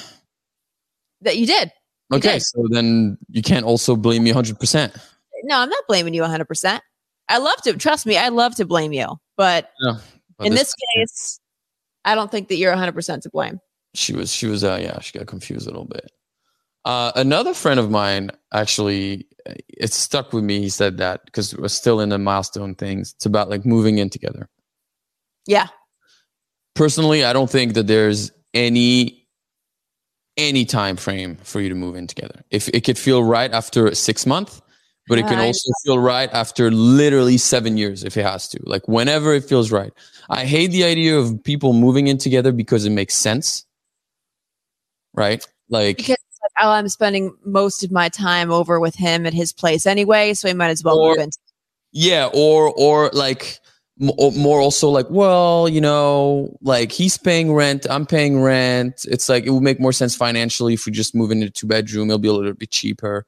[1.21, 1.71] That you did.
[2.11, 2.43] You okay, did.
[2.43, 4.95] so then you can't also blame me 100%.
[5.43, 6.79] No, I'm not blaming you 100%.
[7.27, 9.07] I love to, trust me, I love to blame you.
[9.35, 9.97] But yeah,
[10.43, 11.39] in this, this case,
[12.05, 13.59] I don't think that you're 100% to blame.
[13.93, 16.11] She was, she was, uh, yeah, she got confused a little bit.
[16.85, 20.59] Uh, another friend of mine actually, it stuck with me.
[20.59, 23.13] He said that because we're still in the milestone things.
[23.15, 24.47] It's about like moving in together.
[25.47, 25.67] Yeah.
[26.75, 29.27] Personally, I don't think that there's any
[30.37, 32.43] any time frame for you to move in together.
[32.51, 34.61] If it could feel right after six months,
[35.07, 38.87] but it can also feel right after literally seven years if it has to like
[38.87, 39.93] whenever it feels right
[40.29, 43.65] i hate the idea of people moving in together because it makes sense
[45.13, 46.17] right like because
[46.61, 50.47] oh, I'm spending most of my time over with him at his place anyway, so
[50.47, 51.29] he might as well Or- move in.
[51.91, 53.59] Yeah, or or like
[54.17, 59.05] or more also like, well, you know, like he's paying rent, I'm paying rent.
[59.07, 61.67] It's like it would make more sense financially if we just move into a two
[61.67, 62.09] bedroom.
[62.09, 63.25] It'll be a little bit cheaper.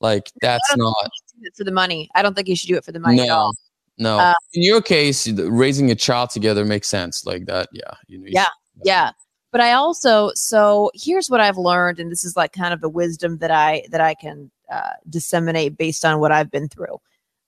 [0.00, 1.10] Like that's not
[1.54, 2.10] for the money.
[2.16, 3.54] I don't think you should do it for the money at all.
[4.00, 4.18] No.
[4.18, 7.24] Uh, In your case, raising a child together makes sense.
[7.24, 7.92] Like that, yeah.
[8.08, 8.44] You know, you Yeah.
[8.44, 9.10] should- yeah
[9.52, 12.88] but i also so here's what i've learned and this is like kind of the
[12.88, 16.98] wisdom that i that i can uh, disseminate based on what i've been through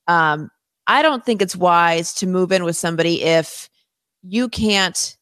[0.09, 0.51] um
[0.89, 3.71] i don't think it's wise to move in with somebody if
[4.25, 5.17] you can't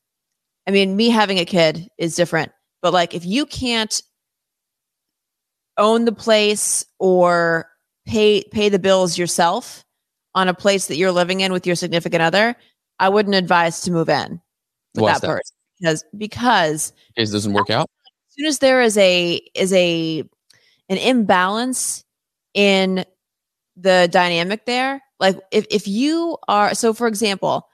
[0.66, 2.51] i mean me having a kid is different
[2.83, 4.03] but like if you can't
[5.77, 7.69] own the place or
[8.07, 9.85] pay pay the bills yourself
[10.35, 12.55] on a place that you're living in with your significant other
[12.99, 14.40] i wouldn't advise to move in
[14.95, 15.33] with Why's that, that?
[15.37, 17.88] person because because In case it doesn't work out.
[18.29, 20.21] as soon as there is a is a
[20.88, 22.05] an imbalance
[22.55, 23.05] in
[23.77, 27.66] the dynamic there like if, if you are so for example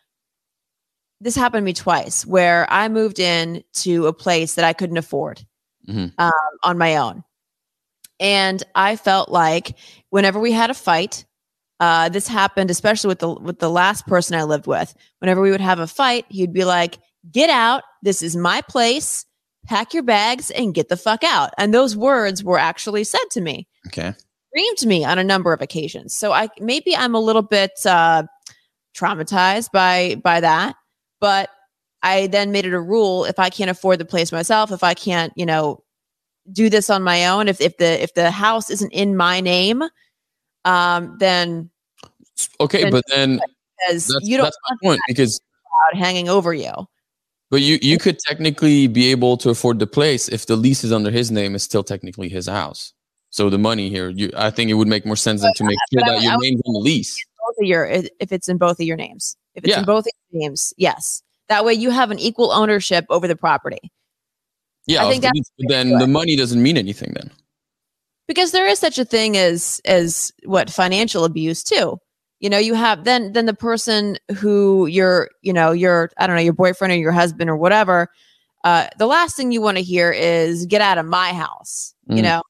[1.20, 4.98] this happened to me twice where i moved in to a place that i couldn't
[4.98, 5.44] afford
[5.88, 6.12] Mhm.
[6.18, 6.32] um,
[6.64, 7.22] on my own
[8.20, 9.76] and i felt like
[10.10, 11.24] whenever we had a fight
[11.80, 14.94] uh, this happened especially with the with the last person i lived with.
[15.18, 16.98] Whenever we would have a fight he'd be like
[17.30, 17.82] get out.
[18.02, 19.26] This is my place.
[19.66, 21.50] Pack your bags and get the fuck out.
[21.58, 23.66] And those words were actually said to me.
[23.88, 24.14] Okay.
[24.56, 26.16] screamed me on a number of occasions.
[26.16, 28.24] So I maybe I'm a little bit uh,
[28.96, 30.76] traumatized by by that,
[31.20, 31.50] but
[32.02, 34.94] I then made it a rule: if I can't afford the place myself, if I
[34.94, 35.82] can't, you know,
[36.52, 39.82] do this on my own, if if the if the house isn't in my name,
[40.66, 41.70] um, then
[42.60, 43.40] Okay, Then- but then
[43.90, 45.40] as that's, you don't that's my point because
[45.94, 46.72] hanging over you.
[47.50, 50.92] but you you could technically be able to afford the place if the lease is
[50.92, 51.54] under his name.
[51.54, 52.92] It's still technically his house.
[53.30, 55.78] So the money here, you I think it would make more sense than to make
[55.92, 57.16] sure but I- that your I- name's on the lease.
[57.46, 59.78] Both of your if it's in both of your names, if it's Yeah.
[59.80, 61.22] in both of your names, yes.
[61.48, 63.92] That way you have an equal ownership over the property.
[64.86, 67.30] Yeah, I think that's then the money doesn't mean anything then.
[68.26, 71.98] Because there is such a thing as as what financial abuse too.
[72.40, 76.36] You know you have then then the person who your you know your i don't
[76.36, 78.08] know your boyfriend or your husband or whatever
[78.64, 82.16] uh the last thing you want to hear is get out of my house you
[82.16, 82.22] Mm.
[82.24, 82.42] know?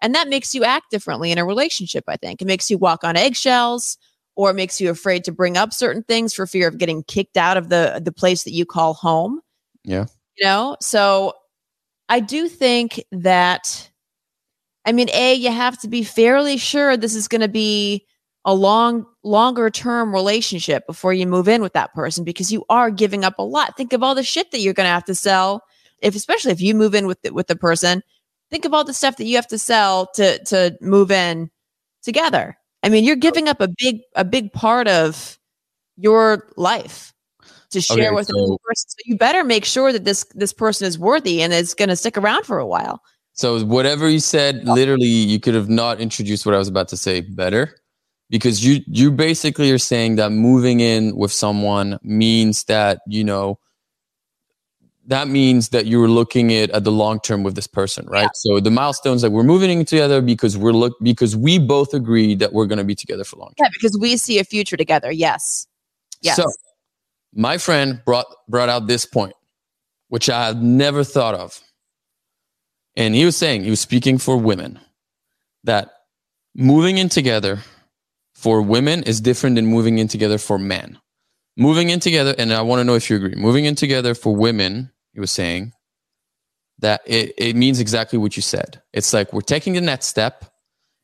[0.00, 2.40] And that makes you act differently in a relationship i think.
[2.40, 3.98] It makes you walk on eggshells
[4.36, 7.36] or it makes you afraid to bring up certain things for fear of getting kicked
[7.36, 9.40] out of the the place that you call home.
[9.84, 10.06] Yeah.
[10.36, 10.76] you know?
[10.80, 11.34] So
[12.08, 13.90] i do think that
[14.84, 18.06] I mean, A, you have to be fairly sure this is going to be
[18.44, 22.90] a long, longer term relationship before you move in with that person because you are
[22.90, 23.76] giving up a lot.
[23.76, 25.62] Think of all the shit that you're going to have to sell.
[26.00, 28.02] If, especially if you move in with the, with the person,
[28.50, 31.50] think of all the stuff that you have to sell to, to move in
[32.02, 32.58] together.
[32.82, 35.38] I mean, you're giving up a big, a big part of
[35.96, 37.14] your life
[37.70, 38.88] to share Okay, with another person.
[38.90, 41.96] So you better make sure that this, this person is worthy and is going to
[41.96, 43.00] stick around for a while.
[43.34, 46.96] So whatever you said, literally, you could have not introduced what I was about to
[46.96, 47.76] say better,
[48.28, 53.58] because you you basically are saying that moving in with someone means that you know
[55.06, 58.30] that means that you're looking at at the long term with this person, right?
[58.34, 62.34] So the milestones like we're moving in together because we're look because we both agree
[62.36, 63.64] that we're going to be together for long term.
[63.64, 65.10] Yeah, because we see a future together.
[65.10, 65.66] Yes.
[66.20, 66.36] Yes.
[66.36, 66.44] So
[67.34, 69.34] my friend brought brought out this point,
[70.08, 71.60] which I had never thought of.
[72.96, 74.78] And he was saying, he was speaking for women,
[75.64, 75.90] that
[76.54, 77.60] moving in together
[78.34, 80.98] for women is different than moving in together for men.
[81.56, 84.34] Moving in together, and I want to know if you agree, moving in together for
[84.34, 85.72] women, he was saying,
[86.78, 88.82] that it, it means exactly what you said.
[88.92, 90.52] It's like we're taking the next step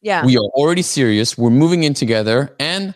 [0.01, 0.25] yeah.
[0.25, 2.95] we are already serious we're moving in together and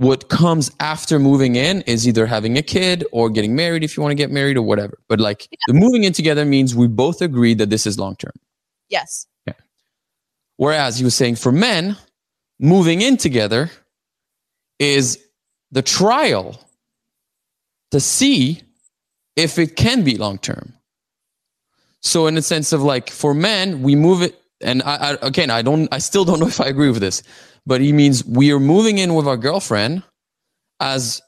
[0.00, 4.02] what comes after moving in is either having a kid or getting married if you
[4.02, 7.20] want to get married or whatever but like the moving in together means we both
[7.20, 8.32] agree that this is long term
[8.88, 9.26] yes.
[9.46, 9.52] Yeah.
[10.56, 11.98] whereas he was saying for men
[12.58, 13.70] moving in together
[14.78, 15.18] is
[15.70, 16.58] the trial
[17.90, 18.62] to see
[19.36, 20.72] if it can be long term
[22.00, 25.50] so in the sense of like for men we move it and I, I again
[25.50, 27.22] i don't i still don't know if i agree with this
[27.66, 30.02] but he means we are moving in with our girlfriend
[30.80, 31.20] as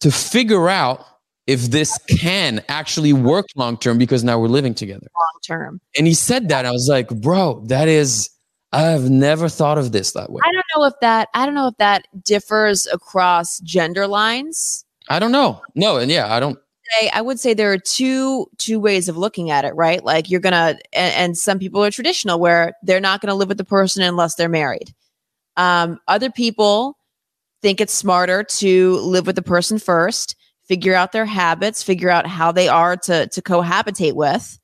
[0.00, 1.04] to figure out
[1.46, 5.80] if this can actually work long term because now we're living together Long term.
[5.96, 8.30] and he said that i was like bro that is
[8.72, 11.66] i've never thought of this that way I don't know if that I don't know
[11.66, 14.84] if that differs across gender lines.
[15.08, 16.58] i don't know no and yeah i don't
[16.90, 20.04] say I would say there are two two ways of looking at it, right?
[20.04, 23.58] Like you're gonna and, and some people are traditional where they're not gonna live with
[23.58, 24.94] the person unless they're married.
[25.56, 26.96] Um, other people
[27.62, 32.26] think it's smarter to live with the person first, figure out their habits, figure out
[32.26, 34.58] how they are to to cohabitate with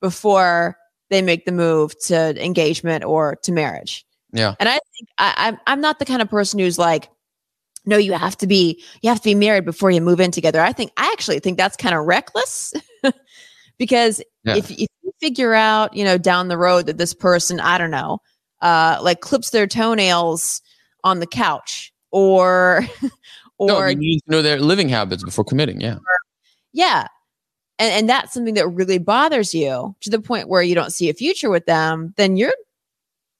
[0.00, 0.76] before
[1.10, 4.04] they make the move to engagement or to marriage.
[4.32, 4.54] Yeah.
[4.60, 7.08] And I think I, I'm I'm not the kind of person who's like,
[7.88, 10.60] no, you have to be you have to be married before you move in together.
[10.60, 12.74] I think I actually think that's kind of reckless
[13.78, 14.56] because Yeah.
[14.56, 17.90] if if you figure out, you know, down the road that this person, I don't
[17.90, 18.18] know,
[18.60, 20.60] uh like clips their toenails
[21.02, 22.86] on the couch or
[23.58, 25.80] or no, you need to know their living habits before committing.
[25.80, 25.96] Yeah.
[26.72, 27.08] yeah.
[27.78, 31.08] And and that's something that really bothers you to the point where you don't see
[31.08, 32.52] a future with them, then you're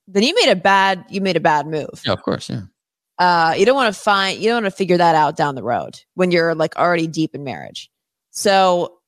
[0.07, 2.01] then you made a bad you made a bad move.
[2.07, 2.49] Yeah, of course.
[2.49, 2.63] Yeah.
[3.19, 5.63] Uh, you don't want to find you don't want to figure that out down the
[5.63, 7.91] road when you're like already deep in marriage.
[8.31, 8.99] So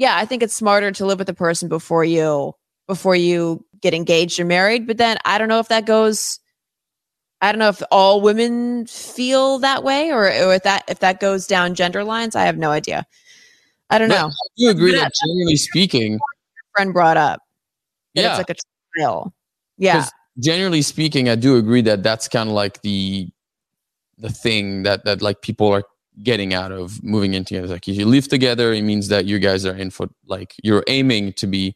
[0.00, 2.52] yeah i think it's smarter to live with a person before you
[2.88, 6.40] before you get engaged or married but then i don't know if that goes
[7.40, 11.20] i don't know if all women feel that way or, or if that if that
[11.20, 13.06] goes down gender lines i have no idea.
[13.92, 14.28] I don't But know.
[14.28, 16.18] I do agree that generally speaking,
[16.74, 17.42] friend brought up
[18.14, 18.54] yeah, it's like a
[18.96, 19.34] trial.
[19.78, 20.06] Yeah.
[20.38, 23.28] Generally speaking, I do agree that that's kind of like the
[24.20, 25.84] the thing that that like people are
[26.22, 27.68] getting out of moving in together.
[27.68, 30.84] Like if you live together, it means that you guys are in for like you're
[30.86, 31.74] aiming to be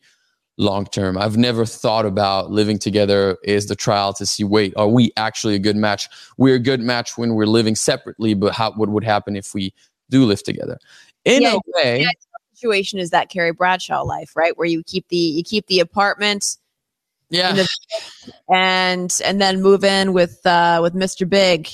[0.57, 1.17] long term.
[1.19, 5.55] I've never thought about living together is the trial to see wait, are we actually
[5.55, 6.09] a good match?
[6.37, 9.73] We're a good match when we're living separately, but how what would happen if we
[10.11, 10.79] do live together?
[11.25, 12.11] In Yeah, a way, yeah.
[12.53, 14.57] situation is that Carrie Bradshaw life, right?
[14.57, 16.59] Where you keep the you keep the apartment
[17.31, 17.53] yeah.
[17.53, 17.69] the-
[18.49, 21.29] and and then move in with uh with Mr.
[21.29, 21.69] Big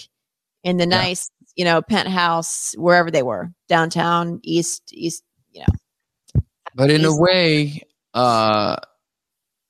[0.64, 1.02] in the Yeah.
[1.02, 6.42] nice, you know, penthouse wherever they were, downtown, east east, you know.
[6.74, 7.82] but in a way
[8.14, 8.76] uh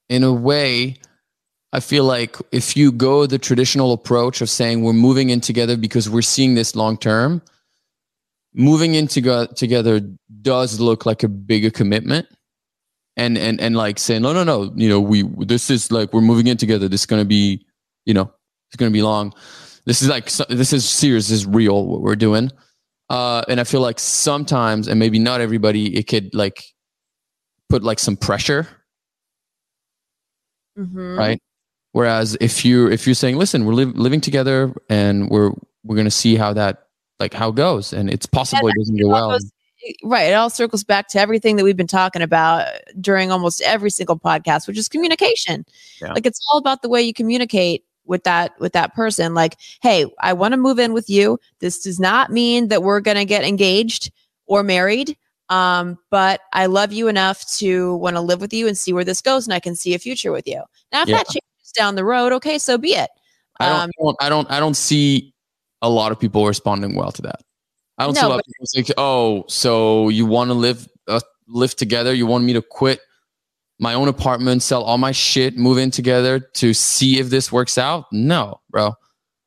[0.09, 0.97] in a way
[1.73, 5.77] i feel like if you go the traditional approach of saying we're moving in together
[5.77, 7.43] because we're seeing this long term
[8.55, 10.01] moving in to together
[10.43, 12.27] does look like a bigger commitment
[13.17, 16.21] and and and like saying no no no you know we this is like we're
[16.21, 17.65] moving in together this is going to be
[18.07, 18.33] you know
[18.69, 19.33] it's going to be long
[19.91, 22.49] this is like this is serious this is real what we're doing
[23.09, 26.63] uh and i feel like sometimes and maybe not everybody it could like
[27.69, 28.69] put like some pressure
[30.79, 31.19] Mhm.
[31.19, 31.43] right
[31.93, 35.51] whereas if you if you're saying listen we're liv- living together and we're
[35.85, 36.85] we're going to see how that
[37.19, 39.51] like how it goes and it's possible it doesn't go well goes-
[40.05, 40.25] Right.
[40.29, 42.67] It all circles back to everything that we've been talking about
[43.01, 45.65] during almost every single podcast, which is communication.
[46.03, 46.13] Yeah.
[46.13, 49.33] Like it's all about the way you communicate with that with that person.
[49.33, 51.39] Like, hey, I want to move in with you.
[51.61, 54.11] This does not mean that we're gonna get engaged
[54.47, 55.17] or married.
[55.49, 59.05] Um, but I love you enough to want to live with you and see where
[59.05, 60.63] this goes, and I can see a future with you.
[60.93, 61.17] Now, if Yeah.
[61.17, 63.11] that changes down the road, okay, so be it.
[63.59, 65.35] I don't, um, I don't i don't i don't see
[65.83, 67.41] a lot of people responding well to that
[67.99, 71.21] i don't see a lot of people saying oh so you want to live uh,
[71.47, 73.01] live together you want me to quit
[73.81, 77.79] my own apartment sell all my shit move in together to see if this works
[77.79, 78.05] out?
[78.13, 78.93] No bro.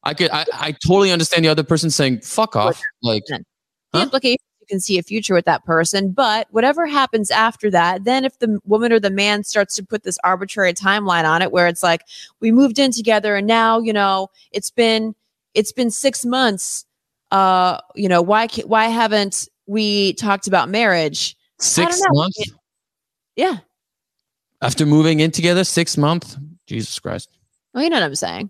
[0.04, 2.82] I could i, I totally understand the other person saying fuck off.
[3.02, 3.44] Like the
[3.94, 4.02] Huh?
[4.02, 8.26] implication you can see a future with that person but whatever happens after that then
[8.26, 11.68] if the woman or the man starts to put this arbitrary timeline on it where
[11.68, 12.02] it's like
[12.40, 15.14] we moved in together and now you know it's been
[15.54, 16.86] it's been six months
[17.32, 21.38] uh you know why why haven't we talked about marriage?
[21.60, 22.40] Six months?
[22.40, 22.50] It-
[23.36, 23.58] yeah
[24.64, 27.30] after moving in together six months jesus christ.
[27.74, 28.50] Well you know what i'm saying.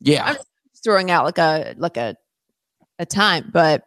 [0.00, 0.24] Yeah.
[0.24, 0.36] I'm
[0.82, 2.16] throwing out like a like a
[2.98, 3.84] a time but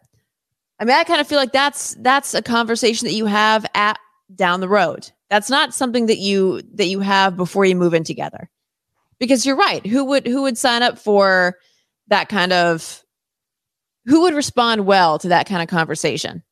[0.79, 3.97] i mean i kind of feel like that's that's a conversation that you have at
[4.35, 5.09] down the road.
[5.29, 8.49] That's not something that you that you have before you move in together.
[9.19, 9.85] Because you're right.
[9.85, 11.57] Who would who would sign up for
[12.07, 13.03] that kind of
[14.05, 16.43] who would respond well to that kind of conversation?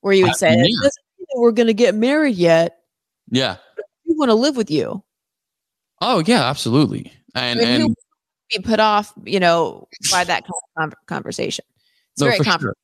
[0.00, 0.64] Where you would I- say yeah.
[0.64, 2.78] "It doesn't mean that we're going to get married yet.
[3.30, 3.56] Yeah
[4.16, 5.02] want to live with you
[6.00, 7.96] oh yeah absolutely and I mean, who and
[8.50, 10.44] be put off you know by that
[10.76, 11.64] kind of conversation
[12.12, 12.74] it's No, very for sure.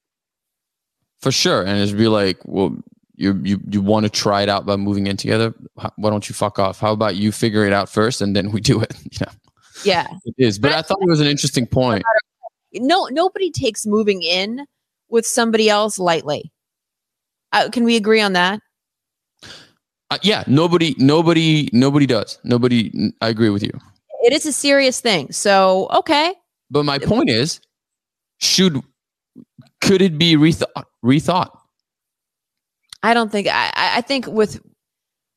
[1.20, 1.62] For sure.
[1.62, 2.76] And it'd be like, well,
[3.16, 5.52] you you you want to try it out by moving in together.
[5.74, 6.78] Why don't you fuck off?
[6.78, 8.94] How about you figure it out first and then we do it?
[9.10, 9.32] You know,
[9.84, 10.58] yeah it is.
[10.58, 12.04] But I thought it was an interesting point.
[12.74, 14.64] no nobody takes moving in
[15.08, 16.52] with somebody else lightly
[17.52, 18.60] uh, can we agree on that
[20.10, 22.38] Uh, yeah, nobody, nobody, nobody does.
[22.44, 23.12] Nobody.
[23.20, 23.72] I agree with you.
[24.22, 26.34] it is a serious thing so okay
[26.70, 27.60] But my point is,
[28.38, 28.80] should
[29.80, 30.84] could it be rethought?
[31.04, 31.50] Rethought.
[33.02, 34.60] I don't think I I think with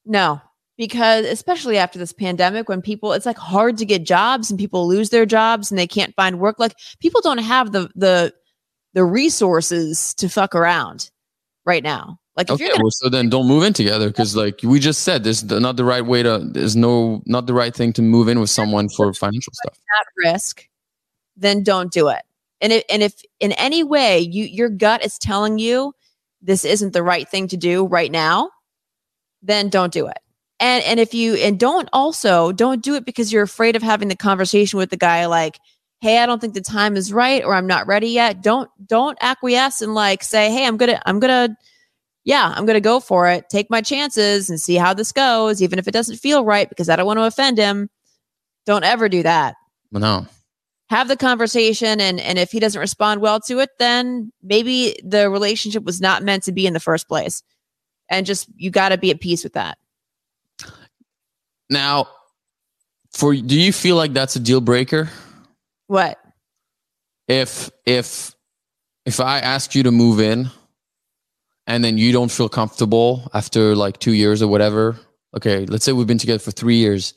[0.05, 0.41] no
[0.77, 4.87] because especially after this pandemic when people it's like hard to get jobs and people
[4.87, 8.33] lose their jobs and they can't find work like people don't have the the
[8.93, 11.11] the resources to fuck around
[11.65, 14.35] right now like if Okay, you're gonna, well, so then don't move in together because,
[14.35, 16.39] like we just said, there's the- not the right way to.
[16.39, 19.77] There's no not the right thing to move in with someone for financial stuff.
[19.99, 20.67] at risk
[21.37, 22.21] then don't do it
[22.59, 25.93] and if and if in any way you your gut is telling you
[26.41, 28.49] this isn't the right thing to do right now
[29.41, 30.19] then don't do it
[30.59, 34.09] and and if you and don't also don't do it because you're afraid of having
[34.09, 35.57] the conversation with the guy like
[36.01, 39.17] hey i don't think the time is right or i'm not ready yet don't don't
[39.21, 41.55] acquiesce and like say hey i'm gonna i'm gonna
[42.23, 43.45] yeah i'm gonna go for it.
[43.49, 46.89] Take my chances and see how this goes even if it doesn't feel right because
[46.89, 47.89] i don't want to offend him.
[48.65, 49.55] Don't ever do that.
[49.91, 50.25] But no,
[50.89, 55.29] have the conversation and and if he doesn't respond well to it then maybe the
[55.29, 57.43] relationship was not meant to be in the first place.
[58.09, 59.77] And just you got to be at peace with that.
[61.69, 62.07] Now
[63.11, 65.09] for do you feel like that's a deal breaker?
[65.87, 66.17] what?
[67.27, 68.33] If if
[69.05, 70.49] if I ask you to move in,
[71.71, 74.99] and then you don't feel comfortable after like two years or whatever.
[75.37, 77.13] Okay, let's say we've been together for three years.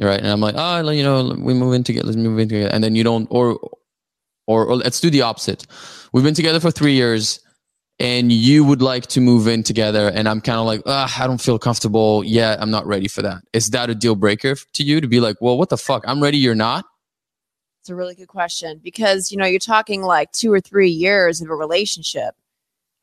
[0.00, 2.06] Right, and I'm like, oh, you know, we move in together.
[2.06, 3.60] Let's move in together, and then you don't, or,
[4.46, 5.66] or, or let's do the opposite.
[6.12, 7.40] We've been together for three years,
[8.00, 11.26] and you would like to move in together, and I'm kind of like, ah, I
[11.28, 12.60] don't feel comfortable yet.
[12.60, 13.42] I'm not ready for that.
[13.52, 16.02] Is that a deal breaker to you to be like, well, what the fuck?
[16.08, 16.38] I'm ready.
[16.38, 16.86] You're not.
[17.80, 21.40] it's a really good question because you know you're talking like two or three years
[21.40, 22.34] of a relationship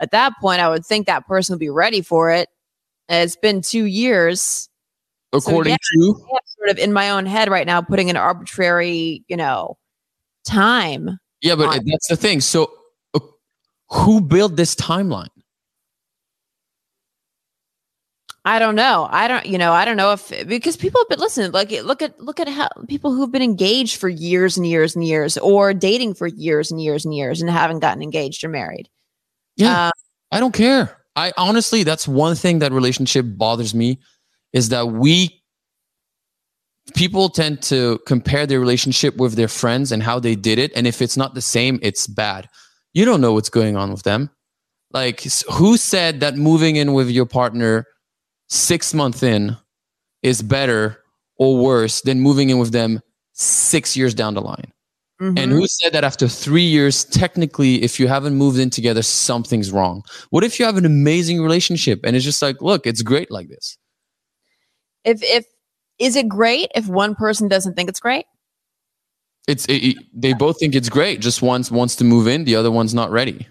[0.01, 2.49] at that point i would think that person would be ready for it
[3.07, 4.67] it's been two years
[5.33, 5.77] According yeah.
[5.95, 6.25] to
[6.57, 9.77] sort of in my own head right now putting an arbitrary you know
[10.43, 12.41] time Yeah, but on- that's the thing.
[12.41, 12.71] So,
[13.13, 13.19] uh,
[13.89, 15.29] who built this timeline?
[18.43, 19.07] I don't know.
[19.11, 22.01] I don't, you know, I don't know if because people have been listen, like look
[22.01, 25.73] at look at how people who've been engaged for years and years and years, or
[25.75, 28.89] dating for years and years and years, and haven't gotten engaged or married.
[29.57, 29.91] Yeah, Uh,
[30.31, 30.97] I don't care.
[31.15, 33.99] I honestly, that's one thing that relationship bothers me
[34.53, 35.41] is that we
[36.95, 40.87] people tend to compare their relationship with their friends and how they did it, and
[40.87, 42.47] if it's not the same, it's bad.
[42.93, 44.29] You don't know what's going on with them.
[44.91, 45.23] Like,
[45.53, 47.85] who said that moving in with your partner
[48.49, 49.55] six months in
[50.21, 51.01] is better
[51.37, 52.99] or worse than moving in with them
[53.33, 54.73] six years down the line?
[55.37, 55.51] And mhm.
[55.51, 60.03] who said that after three years, technically, if you haven't moved in together, something's wrong?
[60.31, 63.47] What if you have an amazing relationship and it's just like, look, it's great like
[63.47, 63.77] this?
[65.03, 65.45] if if
[65.99, 68.25] is it great if one person doesn't think it's great?
[69.47, 71.19] It's it, it- they both think it's great.
[71.21, 73.47] Just one wants to move in, the other one's not ready.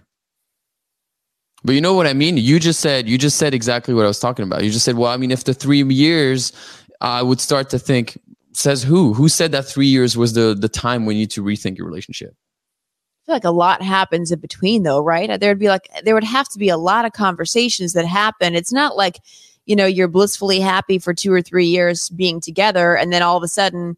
[1.63, 2.37] But you know what I mean?
[2.39, 4.65] You just said you just said exactly what I was talking about.
[4.65, 6.53] You just said, well, I mean, if the three years,
[7.01, 8.19] I would start to think.
[8.61, 9.15] Says who?
[9.15, 11.87] Who said that three years was the the time when you need to rethink your
[11.87, 12.35] relationship?
[12.35, 15.41] I feel like a lot happens in between though, right?
[15.41, 18.55] There'd be like there would have to be a lot of conversations that happen.
[18.55, 19.21] It's not like,
[19.65, 23.39] you know, you're blissfully happy for two or three years being together and then all
[23.39, 23.97] of a sudden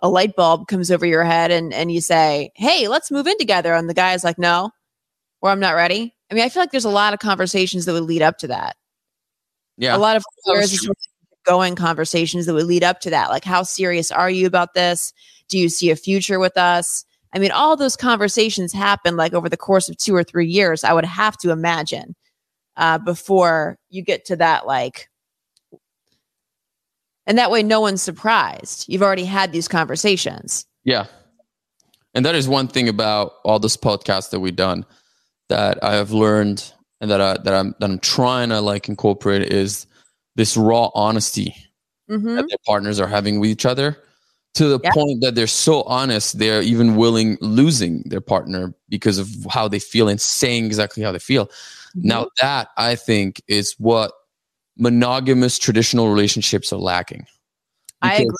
[0.00, 3.36] a light bulb comes over your head and and you say, "Hey, let's move in
[3.36, 4.70] together." And the guy is like, "No."
[5.42, 6.14] Or I'm not ready.
[6.30, 8.46] I mean, I feel like there's a lot of conversations that would lead up to
[8.48, 8.76] that.
[9.76, 10.24] Yeah, A lot of
[11.44, 13.30] Going conversations that would lead up to that.
[13.30, 15.12] Like, how serious are you about this?
[15.48, 17.04] Do you see a future with us?
[17.32, 20.84] I mean, all those conversations happen like over the course of two or three years,
[20.84, 22.14] I would have to imagine,
[22.76, 25.08] uh, before you get to that, like,
[27.26, 28.86] and that way no one's surprised.
[28.88, 30.66] You've already had these conversations.
[30.84, 31.06] Yeah.
[32.14, 34.84] And that is one thing about all this podcast that we've done
[35.48, 39.52] that I have learned and that I that I'm that I'm trying to like incorporate
[39.52, 39.86] is
[40.40, 41.54] this raw honesty
[42.08, 43.88] hmm that their partners are having with each other
[44.54, 44.92] to the Yeah.
[44.92, 49.78] point that they're so honest they're even willing losing their partner because of how they
[49.78, 51.50] feel and saying exactly how they feel.
[51.94, 54.12] Now that I think is what
[54.78, 57.26] monogamous traditional relationships are lacking.
[58.02, 58.36] I agree.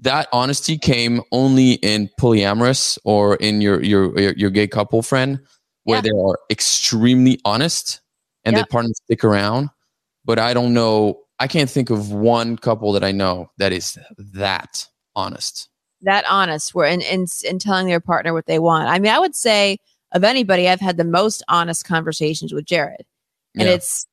[0.00, 5.40] That honesty came only in polyamorous or in your your your, your gay couple friend,
[5.84, 6.02] where Yeah.
[6.02, 8.00] they are extremely honest
[8.44, 8.58] and Yeah.
[8.58, 9.70] their partners stick around.
[10.24, 11.22] But I don't know.
[11.40, 15.68] I can't think of one couple that I know that is that honest.
[16.02, 18.88] that honest where in, in in telling their partner what they want.
[18.88, 19.78] I mean, I would say
[20.12, 23.04] of anybody, I've had the most honest conversations with Jared,
[23.58, 23.74] and Yeah.
[23.74, 24.06] it's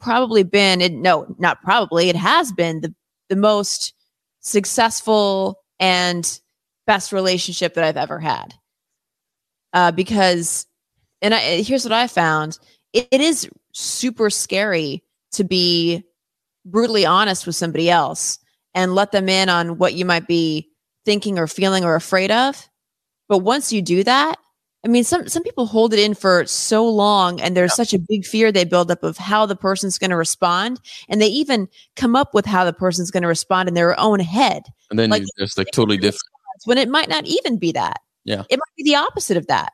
[0.00, 2.94] probably been it, no, not probably, it has been the
[3.28, 3.94] the most
[4.40, 6.40] successful and
[6.86, 8.54] best relationship that I've ever had.
[9.74, 10.66] Uh, because,
[11.20, 12.58] and I, here's what I found:
[12.92, 15.02] it, it is super scary
[15.32, 16.02] to be
[16.70, 18.38] brutally honest with somebody else
[18.74, 20.68] and let them in on what you might be
[21.04, 22.68] thinking or feeling or afraid of.
[23.28, 24.38] But once you do that,
[24.84, 27.98] I mean, some some people hold it in for so long, and there's such a
[27.98, 31.68] big fear they build up of how the person's going to respond, and they even
[31.96, 34.62] come up with how the person's going to respond in their own head.
[34.90, 36.22] And then Like, just like totally different.
[36.64, 38.00] when it might not even be that.
[38.24, 38.44] Yeah.
[38.48, 39.72] It might be the opposite of that.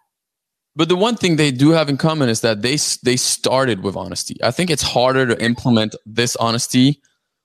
[0.77, 3.97] But the one thing they do have in common is that they they started with
[3.97, 4.37] honesty.
[4.43, 7.01] I think it's harder to implement this honesty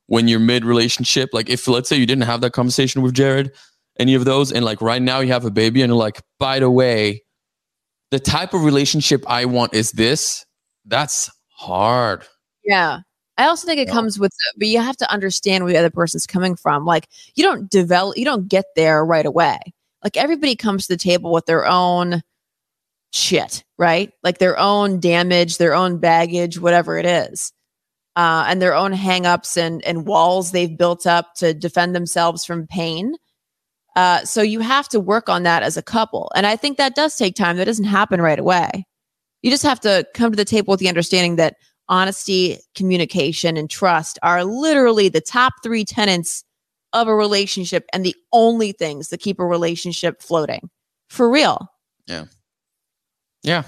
[0.08, 1.30] when you're mid relationship.
[1.32, 3.52] Like if let's say you didn't have that conversation with Jared,
[4.00, 6.60] any of those, and like right now you have a baby, and you're like, by
[6.60, 7.24] the way,
[8.10, 10.46] the type of relationship I want is this.
[10.86, 12.26] That's hard.
[12.64, 13.02] Yeah.
[13.38, 13.94] I also think it Yeah.
[13.94, 16.84] comes with, but you have to understand where the other person's coming from.
[16.84, 19.60] Like you don't develop, you don't get there right away.
[20.04, 22.22] Like everybody comes to the table with their own
[23.12, 24.12] shit, right?
[24.24, 27.52] Like their own damage, their own baggage, whatever it is.
[28.16, 32.68] Uh, and their own hangups and and walls they've built up to defend themselves from
[32.68, 33.16] pain.
[33.96, 36.96] Uh, so you have to work on that as a couple, and I think that
[36.96, 37.58] does take time.
[37.58, 38.86] That doesn't happen right away.
[39.42, 41.56] You just have to come to the table with the understanding that
[41.88, 46.44] honesty, communication, and trust are literally the top three tenets
[46.94, 50.70] of a relationship and the only things that keep a relationship floating
[51.08, 51.72] for real.
[52.08, 52.26] Yeah.
[53.46, 53.64] Uh,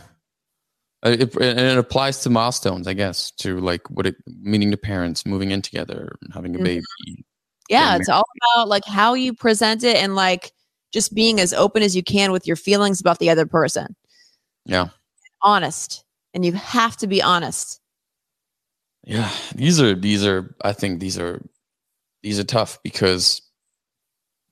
[1.04, 5.26] It, and it applies to milestones, I guess, to like what it meaning to parents,
[5.26, 6.64] moving in together, having a Mhm.
[6.64, 6.86] baby.
[7.70, 10.52] Yeah, Yeah, it's all about like how you present it and like
[10.94, 13.96] just being as open as you can with your feelings about the other person.
[14.66, 14.90] Yeah.
[15.42, 16.04] Honest.
[16.34, 17.80] And you have to be honest.
[19.04, 21.42] Yeah, these are these are I think these are
[22.22, 23.42] these are tough because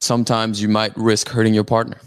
[0.01, 1.99] sometimes you might risk hurting your partner,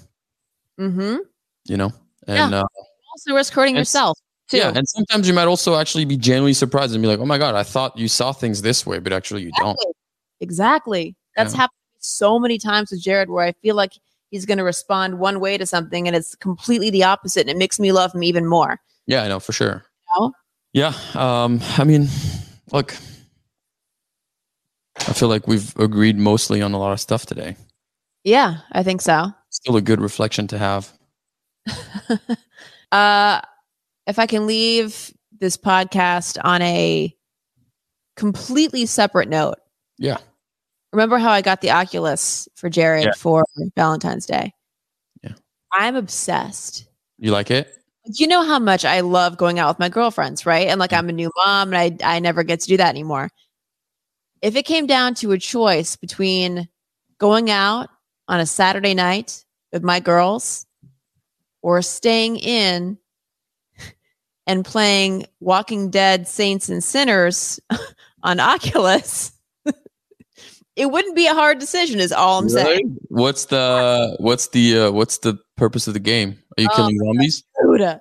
[0.81, 1.19] Mm-hmm.
[1.67, 1.93] you know?
[2.27, 2.65] And uh,
[3.13, 4.57] Also risk hurting It's- yourself too.
[4.59, 7.39] yeah, and sometimes you might also actually be genuinely surprised and be like, "Oh my
[7.39, 9.93] god, I thought you saw things this way, but actually you don't." Exactly.
[10.41, 11.17] Exactly.
[11.37, 11.61] That's Yeah.
[11.61, 13.93] happened so many times with Jared where I feel like
[14.31, 17.57] he's going to respond one way to something and it's completely the opposite and it
[17.57, 18.81] makes me love him even more.
[19.07, 19.85] Yeah, I know for sure.
[20.19, 20.33] know?
[20.73, 22.09] Yeah, um I mean,
[22.73, 22.95] look,
[24.99, 27.57] I feel like we've agreed mostly on a lot of stuff today.
[28.25, 29.33] Yeah, I think so.
[29.51, 30.93] Still a good reflection to have.
[32.93, 33.41] uh
[34.07, 37.13] if I can leave this podcast on a
[38.17, 39.57] completely separate note.
[39.99, 40.19] Yeah.
[40.93, 43.13] Remember how I got the Oculus for Jared Yeah.
[43.17, 43.45] for
[43.77, 44.53] Valentine's Day?
[45.23, 45.33] Yeah.
[45.73, 46.87] I'm obsessed.
[47.19, 47.77] You like it?
[48.05, 50.67] you know how much I love going out with my girlfriends, right?
[50.67, 53.31] And like I'm a new mom and I I never get to do that anymore.
[54.43, 56.69] If it came down to a choice between
[57.19, 57.89] going out
[58.27, 60.67] on a Saturday night with my girls
[61.63, 62.99] or staying in
[64.47, 67.61] and playing Walking Dead Saints and Sinners
[68.23, 69.33] on Oculus,
[70.77, 72.97] it wouldn't be a hard decision is all I'm saying.
[73.09, 76.37] What's the what's the uh, what's the purpose of the game?
[76.59, 77.45] Are you Oh, killing zombies?
[77.63, 78.01] Dude,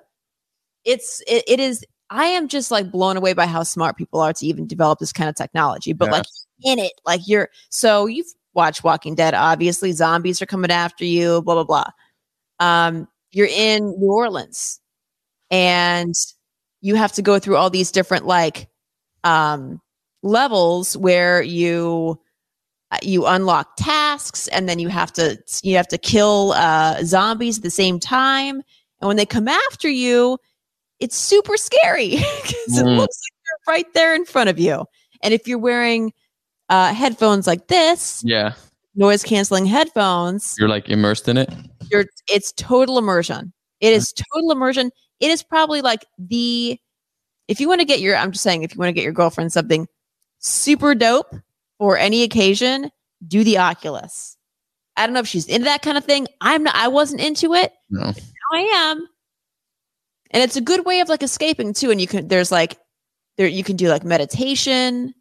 [0.84, 4.32] it's it, it is i am just like blown away by how smart people are
[4.32, 6.12] to even develop this kind of technology but Yeah.
[6.12, 6.24] like
[6.64, 11.42] in it like you're so you've watched walking dead obviously zombies are coming after you
[11.42, 11.90] blah blah blah
[12.60, 14.80] um you're in new orleans
[15.50, 16.14] and
[16.80, 18.68] you have to go through all these different like
[19.24, 19.80] um
[20.22, 22.18] levels where you
[22.90, 27.58] uh, you unlock tasks and then you have to you have to kill uh zombies
[27.58, 28.62] at the same time
[29.02, 30.38] and when they come after you,
[31.00, 32.96] it's super scary because it Mm.
[32.98, 33.34] looks like
[33.66, 34.84] they're right there in front of you.
[35.24, 36.12] And if you're wearing
[36.68, 38.52] uh, headphones like this, Yeah,
[38.94, 41.52] noise canceling headphones, you're like immersed in it.
[41.92, 43.52] You're it's total immersion.
[43.80, 44.90] It is total immersion.
[45.20, 46.78] It is probably like the
[47.48, 49.12] if you want to get your I'm just saying if you want to get your
[49.12, 49.86] girlfriend something
[50.38, 51.34] super dope
[51.78, 52.90] for any occasion,
[53.28, 54.36] do the Oculus.
[54.96, 56.26] I don't know if she's into that kind of thing.
[56.40, 57.72] I'm not I wasn't into it.
[57.90, 58.06] No.
[58.06, 58.12] Now
[58.52, 59.06] I am.
[60.32, 61.90] And it's a good way of like escaping too.
[61.90, 62.78] And you can there's like
[63.36, 65.14] there you can do like meditation.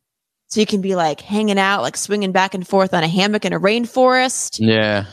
[0.48, 3.46] So you can be like hanging out, like swinging back and forth on a hammock
[3.46, 5.06] in a rainforest, Yeah.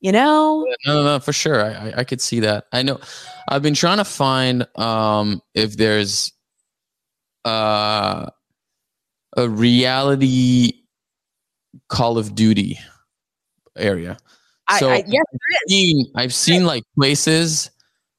[0.00, 0.66] You know?
[0.86, 1.64] No, no, no, for sure.
[1.64, 2.66] I, I, I could see that.
[2.72, 3.00] I know.
[3.48, 6.32] I've been trying to find um if there's
[7.44, 8.30] uh
[9.36, 10.72] a reality
[11.88, 12.78] Call of Duty
[13.76, 14.18] area.
[14.78, 15.24] So I, I yes,
[15.68, 17.70] seen I've seen like places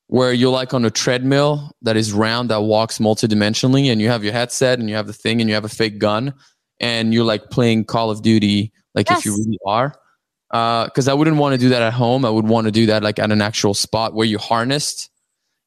[0.08, 4.24] where you're like on a treadmill that is round that walks multidimensionally and you have
[4.26, 6.34] your headset and you have the thing and you have a fake gun
[6.82, 9.96] and you're like playing Call of Duty like if you really are.
[10.52, 12.26] Because I wouldn't want to do that at home.
[12.26, 15.10] I would want to do that like at an actual spot where you harnessed.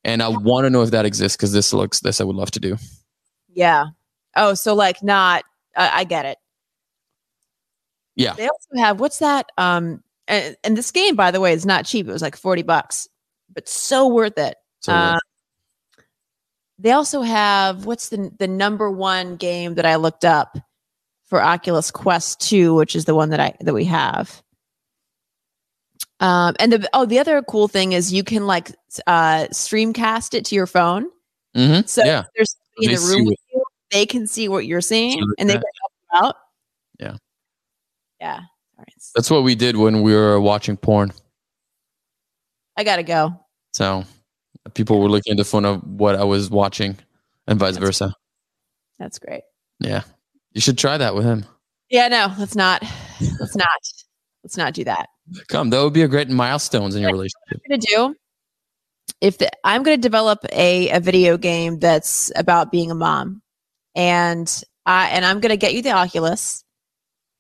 [0.05, 2.51] And I want to know if that exists because this looks this I would love
[2.51, 2.77] to do.
[3.49, 3.87] Yeah.
[4.37, 5.45] Oh, so like not.
[5.75, 6.39] Uh, I get it.
[8.15, 8.35] Yeah.
[8.35, 9.47] They also have what's that?
[9.57, 12.07] Um, and, and this game, by the way, is not cheap.
[12.07, 13.09] It was like forty bucks,
[13.53, 14.57] but so worth it.
[14.81, 15.19] So Uh,
[16.79, 20.59] they also have what's the the number one game that I looked up
[21.25, 24.43] for Oculus Quest 2, which is the one that I that we have.
[26.25, 28.71] Um, and the oh, the other cool thing is you can like
[29.07, 31.11] uh streamcast it to your phone.
[31.55, 31.87] Mhm.
[31.87, 32.21] So yeah.
[32.21, 35.21] if there's somebody in They the room with you, they can see what you're seeing
[35.21, 36.37] So and they can help you out.
[36.99, 37.17] Yeah.
[38.21, 38.37] Yeah.
[38.37, 38.89] All right.
[39.15, 41.13] That's what we did when we were watching porn.
[42.77, 43.39] I gotta go.
[43.73, 44.05] So
[44.73, 46.97] people were looking at the phone of what I was watching
[47.47, 48.15] and vice That's- versa.
[48.99, 49.43] That's great.
[49.81, 50.05] Yeah.
[50.53, 51.45] You should try that with him.
[51.91, 52.83] Yeah, no, let's not.
[53.41, 53.69] Let's not.
[54.45, 55.09] Let's not do that.
[55.49, 57.35] Come, that would be a great milestones in your relationship.
[57.53, 58.15] I'm gonna do
[59.23, 63.41] if the, I'm gonna develop a, a video game that's about being a mom,
[63.95, 66.63] and I and I'm gonna get you the Oculus,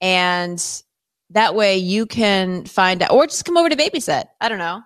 [0.00, 0.82] and
[1.30, 4.24] that way you can find out, or just come over to babysit.
[4.40, 4.80] I don't know.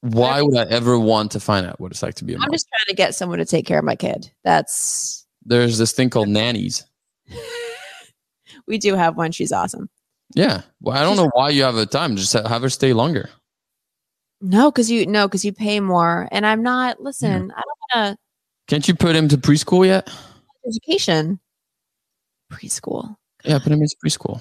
[0.00, 2.46] Why would I ever want to find out what it's like to be a mom?
[2.46, 4.32] I'm just trying to get someone to take care of my kid.
[4.42, 6.86] That's There's this thing called nannies.
[8.66, 9.32] we do have one.
[9.32, 9.90] She's awesome.
[10.34, 10.62] Yeah.
[10.80, 12.16] Well, I don't know why you have the time.
[12.16, 13.28] Just have her stay longer.
[14.40, 17.00] No, because you no, because you pay more, and I'm not.
[17.00, 17.50] Listen, mm-hmm.
[17.50, 18.18] I don't want to.
[18.68, 20.08] Can't you put him to preschool yet?
[20.66, 21.40] education
[22.52, 23.16] preschool.
[23.44, 24.40] Yeah, put him into preschool.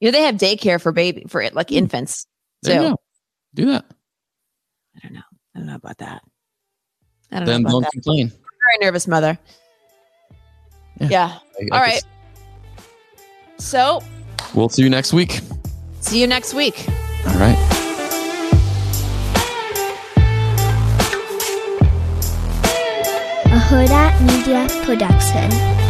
[0.00, 1.76] You know they have daycare for baby for it like mm.
[1.76, 2.26] infants.
[2.62, 2.78] You too.
[2.80, 2.96] go.
[3.54, 3.84] Do that.
[4.96, 5.20] I don't know.
[5.54, 6.22] I don't know about that.
[7.30, 7.92] I don't Then know about don't that.
[7.92, 8.28] complain.
[8.28, 9.38] Very nervous mother.
[11.00, 11.08] Yeah.
[11.10, 11.38] Yeah.
[11.60, 12.02] I- I All guess-
[13.58, 14.00] So
[14.54, 15.40] We'll see you next week.
[16.00, 16.84] see you next week.
[17.26, 17.76] All right.
[23.56, 25.85] a Hurrdat Media Production.